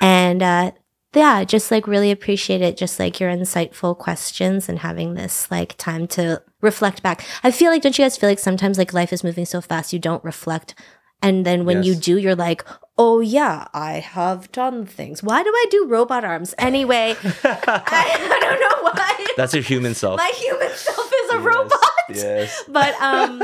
And 0.00 0.42
uh, 0.42 0.72
yeah, 1.14 1.44
just 1.44 1.70
like 1.70 1.86
really 1.86 2.10
appreciate 2.10 2.62
it. 2.62 2.76
Just 2.76 2.98
like 2.98 3.20
your 3.20 3.30
insightful 3.30 3.96
questions 3.96 4.68
and 4.68 4.78
having 4.78 5.14
this 5.14 5.50
like 5.50 5.76
time 5.76 6.06
to 6.08 6.42
reflect 6.60 7.02
back. 7.02 7.24
I 7.42 7.50
feel 7.50 7.70
like, 7.70 7.82
don't 7.82 7.96
you 7.98 8.04
guys 8.04 8.16
feel 8.16 8.28
like 8.28 8.38
sometimes 8.38 8.78
like 8.78 8.92
life 8.92 9.12
is 9.12 9.22
moving 9.22 9.44
so 9.44 9.60
fast, 9.60 9.92
you 9.92 9.98
don't 9.98 10.24
reflect. 10.24 10.74
And 11.22 11.46
then 11.46 11.64
when 11.64 11.82
you 11.82 11.94
do, 11.94 12.18
you're 12.18 12.34
like, 12.34 12.66
oh 12.98 13.20
yeah, 13.20 13.66
I 13.72 13.92
have 13.94 14.52
done 14.52 14.84
things. 14.84 15.22
Why 15.22 15.42
do 15.42 15.48
I 15.48 15.66
do 15.70 15.86
robot 15.86 16.22
arms? 16.22 16.54
Anyway, 16.58 17.16
I, 17.44 18.28
I 18.30 18.38
don't 18.40 18.60
know 18.60 18.82
why. 18.82 19.26
That's 19.34 19.54
your 19.54 19.62
human 19.62 19.94
self. 19.94 20.18
My 20.18 20.32
human 20.36 20.68
self 20.70 21.03
a 21.34 21.40
robot. 21.40 21.80
Yes. 22.10 22.64
But 22.68 22.94
um 23.00 23.42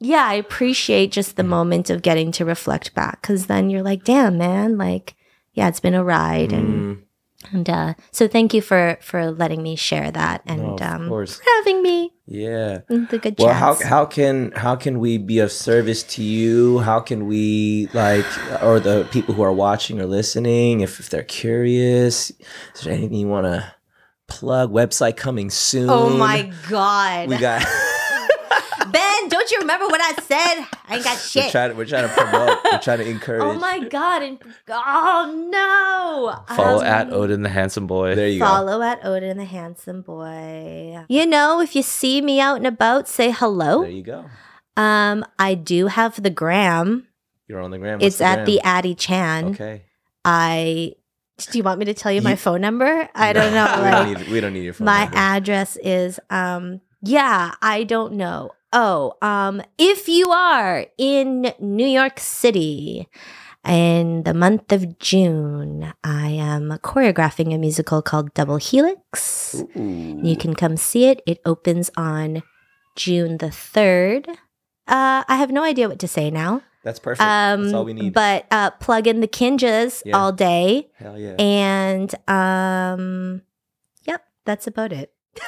yeah, 0.00 0.24
I 0.26 0.34
appreciate 0.34 1.12
just 1.12 1.36
the 1.36 1.44
moment 1.44 1.88
of 1.90 2.02
getting 2.02 2.32
to 2.32 2.44
reflect 2.44 2.94
back 2.94 3.22
cuz 3.22 3.46
then 3.46 3.70
you're 3.70 3.82
like, 3.82 4.04
"Damn, 4.04 4.36
man, 4.38 4.76
like 4.78 5.14
yeah, 5.54 5.68
it's 5.68 5.80
been 5.80 5.94
a 5.94 6.04
ride 6.04 6.52
and 6.52 6.68
Mm, 6.82 7.02
and 7.52 7.70
uh 7.70 7.94
so 8.10 8.26
thank 8.28 8.54
you 8.54 8.60
for 8.62 8.98
for 9.00 9.30
letting 9.30 9.62
me 9.62 9.76
share 9.76 10.10
that 10.10 10.42
and 10.46 10.62
no, 10.80 10.86
um 10.86 11.08
for 11.08 11.26
having 11.56 11.82
me 11.82 12.12
Yeah. 12.26 12.80
the 12.88 13.18
good 13.18 13.34
Well, 13.38 13.54
how 13.54 13.74
how 13.74 14.04
can 14.06 14.52
how 14.56 14.74
can 14.76 14.98
we 14.98 15.18
be 15.18 15.38
of 15.40 15.50
service 15.52 16.02
to 16.14 16.22
you? 16.22 16.78
How 16.80 17.00
can 17.00 17.26
we 17.26 17.88
like 17.92 18.26
or 18.62 18.80
the 18.80 19.06
people 19.10 19.34
who 19.34 19.42
are 19.42 19.52
watching 19.52 20.00
or 20.00 20.06
listening 20.06 20.80
if, 20.80 20.98
if 21.00 21.10
they're 21.10 21.22
curious? 21.24 22.30
Is 22.74 22.80
there 22.82 22.92
anything 22.94 23.18
you 23.18 23.28
want 23.28 23.46
to 23.46 23.72
plug? 24.32 24.72
Website 24.72 25.16
coming 25.16 25.50
soon. 25.50 25.88
oh 25.90 26.10
my 26.16 26.52
god. 26.68 27.28
We 27.28 27.36
got. 27.38 27.62
ben, 28.92 29.28
don't 29.28 29.50
you 29.50 29.58
remember 29.60 29.86
what 29.86 30.00
I 30.00 30.20
said? 30.22 30.66
I 30.88 30.96
ain't 30.96 31.04
got 31.04 31.14
we're 31.14 31.18
shit. 31.18 31.50
trying. 31.52 31.76
We're 31.76 31.84
trying 31.86 32.08
to 32.08 32.14
promote. 32.14 32.58
We're 32.70 32.78
trying 32.78 32.98
to 32.98 33.08
encourage. 33.08 33.42
Oh 33.52 33.58
my 33.58 33.78
god. 33.80 34.22
And 34.22 34.38
oh 34.68 35.48
no. 35.50 36.54
Follow 36.56 36.78
Um, 36.80 36.84
at 36.86 37.12
Odin 37.12 37.42
the 37.42 37.48
handsome 37.48 37.86
boy. 37.86 38.14
There 38.14 38.28
you 38.28 38.38
go. 38.40 38.46
Follow 38.46 38.82
at 38.82 39.04
Odin 39.04 39.36
the 39.38 39.44
Handsome 39.44 40.02
Boy. 40.02 41.04
You 41.08 41.26
know, 41.26 41.60
if 41.60 41.74
you 41.76 41.82
see 41.82 42.20
me 42.20 42.40
out 42.40 42.56
and 42.56 42.66
about, 42.66 43.08
say 43.08 43.30
hello. 43.30 43.82
There 43.82 43.90
you 43.90 44.02
go. 44.02 44.24
Um, 44.76 45.24
I 45.38 45.54
do 45.54 45.86
have 45.88 46.22
the 46.22 46.30
gram. 46.30 47.06
You're 47.48 47.60
on 47.60 47.70
the 47.70 47.78
gram. 47.78 47.98
What's 47.98 48.14
it's 48.16 48.20
at 48.20 48.46
the 48.46 48.60
gram? 48.62 48.76
Addy 48.76 48.94
Chan. 48.94 49.44
Okay. 49.46 49.82
I 50.24 50.92
do 51.38 51.58
you 51.58 51.64
want 51.64 51.78
me 51.78 51.86
to 51.86 51.94
tell 51.94 52.12
you, 52.12 52.22
my 52.22 52.36
phone 52.36 52.60
number? 52.60 53.08
I 53.14 53.32
don't 53.32 53.52
know. 53.52 53.64
we, 53.76 53.82
like, 53.82 53.92
don't 53.92 54.18
need, 54.18 54.28
we 54.32 54.40
don't 54.40 54.52
need 54.52 54.64
your 54.64 54.74
phone. 54.74 54.86
Number. 54.86 54.98
My 54.98 55.04
number. 55.04 55.18
address 55.18 55.76
is 55.82 56.20
um 56.30 56.80
yeah, 57.02 57.54
I 57.60 57.84
don't 57.84 58.14
know. 58.14 58.50
Oh, 58.72 59.14
um 59.22 59.62
if 59.78 60.08
you 60.08 60.30
are 60.30 60.86
in 60.98 61.52
New 61.60 61.86
York 61.86 62.20
City 62.20 63.08
in 63.66 64.24
the 64.24 64.34
month 64.34 64.72
of 64.72 64.98
June, 64.98 65.92
I 66.02 66.28
am 66.28 66.70
choreographing 66.82 67.54
a 67.54 67.58
musical 67.58 68.02
called 68.02 68.34
Double 68.34 68.56
Helix. 68.56 69.62
Ooh. 69.76 70.20
You 70.22 70.36
can 70.36 70.54
come 70.54 70.76
see 70.76 71.06
it. 71.06 71.22
It 71.26 71.40
opens 71.44 71.90
on 71.96 72.42
June 72.96 73.38
the 73.38 73.46
3rd. 73.46 74.28
Uh, 74.88 75.22
I 75.28 75.36
have 75.36 75.52
no 75.52 75.62
idea 75.62 75.88
what 75.88 76.00
to 76.00 76.08
say 76.08 76.30
now. 76.30 76.62
That's 76.84 76.98
perfect. 76.98 77.22
Um, 77.22 77.62
That's 77.62 77.74
all 77.74 77.84
we 77.84 77.92
need. 77.92 78.12
But 78.12 78.46
uh, 78.50 78.70
plug 78.72 79.06
in 79.06 79.20
the 79.20 79.28
Kinjaz 79.28 80.02
Yeah. 80.04 80.18
all 80.18 80.32
day. 80.32 80.88
Hell 80.96 81.18
yeah. 81.18 81.36
And 81.38 82.12
um, 82.28 83.42
yep, 84.04 84.24
that's 84.44 84.66
about 84.66 84.92
it. 84.92 85.12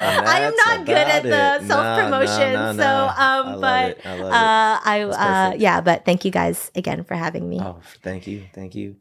I 0.00 0.40
am 0.42 0.54
not 0.66 0.86
good 0.86 0.96
at 0.96 1.24
about 1.24 1.58
the 1.60 1.64
it. 1.64 1.68
self 1.68 2.00
promotion. 2.00 2.52
No, 2.52 2.72
no, 2.72 2.72
no, 2.72 2.82
So. 2.82 2.84
I 3.16 3.38
um, 3.38 3.46
love 3.46 3.60
but 3.60 3.90
it. 3.90 4.00
I 4.06 4.14
it. 4.14 4.22
uh, 4.22 4.80
I, 4.84 5.50
uh, 5.50 5.54
yeah, 5.56 5.80
but 5.80 6.04
thank 6.04 6.24
you 6.24 6.30
guys 6.30 6.70
again 6.74 7.04
for 7.04 7.14
having 7.14 7.48
me. 7.48 7.60
Oh, 7.60 7.78
thank 8.02 8.26
you. 8.26 8.44
Thank 8.54 8.74
you. 8.74 8.96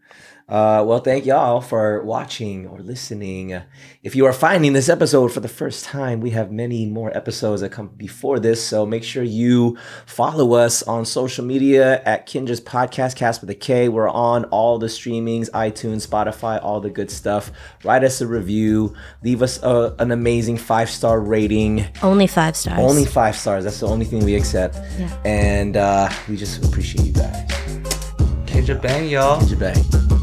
Uh, 0.50 0.82
well, 0.88 1.00
thank 1.00 1.26
y'all 1.26 1.60
for 1.60 2.02
watching 2.04 2.66
or 2.68 2.80
listening. 2.80 3.52
Uh, 3.52 3.64
if 4.02 4.16
you 4.16 4.26
are 4.26 4.32
finding 4.32 4.72
this 4.72 4.88
episode 4.88 5.30
for 5.34 5.42
the 5.42 5.50
first 5.50 5.84
time, 5.84 6.22
we 6.22 6.30
have 6.30 6.54
many 6.54 6.86
more 6.86 7.16
episodes 7.18 7.60
that 7.60 7.74
come 7.74 7.90
before 7.90 8.40
this. 8.40 8.64
So 8.64 8.86
make 8.86 9.04
sure 9.04 9.24
you 9.24 9.78
follow 10.06 10.54
us 10.54 10.84
on 10.84 11.04
social 11.04 11.44
media 11.44 12.02
at 12.04 12.28
Kinjaz 12.28 12.62
Podcast, 12.62 13.18
Cast 13.18 13.42
with 13.42 13.50
a 13.50 13.56
K. 13.56 13.90
We're 13.90 14.08
on 14.08 14.46
all 14.46 14.80
the 14.80 14.88
streamings, 14.88 15.50
iTunes, 15.52 16.08
Spotify, 16.08 16.64
all 16.64 16.80
the 16.80 16.90
good 16.90 17.12
stuff. 17.12 17.52
Write 17.84 18.06
us 18.06 18.22
a 18.22 18.28
review. 18.28 18.96
Leave 19.24 19.42
us 19.42 19.62
a, 19.64 19.94
an 20.00 20.12
amazing 20.12 20.56
five 20.56 20.90
star 20.90 21.20
rating. 21.20 21.86
Only 22.02 22.28
five 22.28 22.56
stars. 22.56 22.80
Only 22.80 23.04
five 23.04 23.36
stars. 23.36 23.66
That's 23.66 23.82
the 23.82 23.88
only 23.88 24.06
thing 24.06 24.24
we 24.24 24.36
accept. 24.36 24.76
Yeah. 24.98 25.14
And 25.26 25.76
uh, 25.76 26.10
we 26.30 26.38
just 26.38 26.64
appreciate 26.64 27.06
you 27.06 27.12
guys. 27.12 27.52
Kinja 28.46 28.82
bang, 28.82 29.10
y'all. 29.10 29.42
Kinja 29.42 29.60
Bang. 29.60 30.17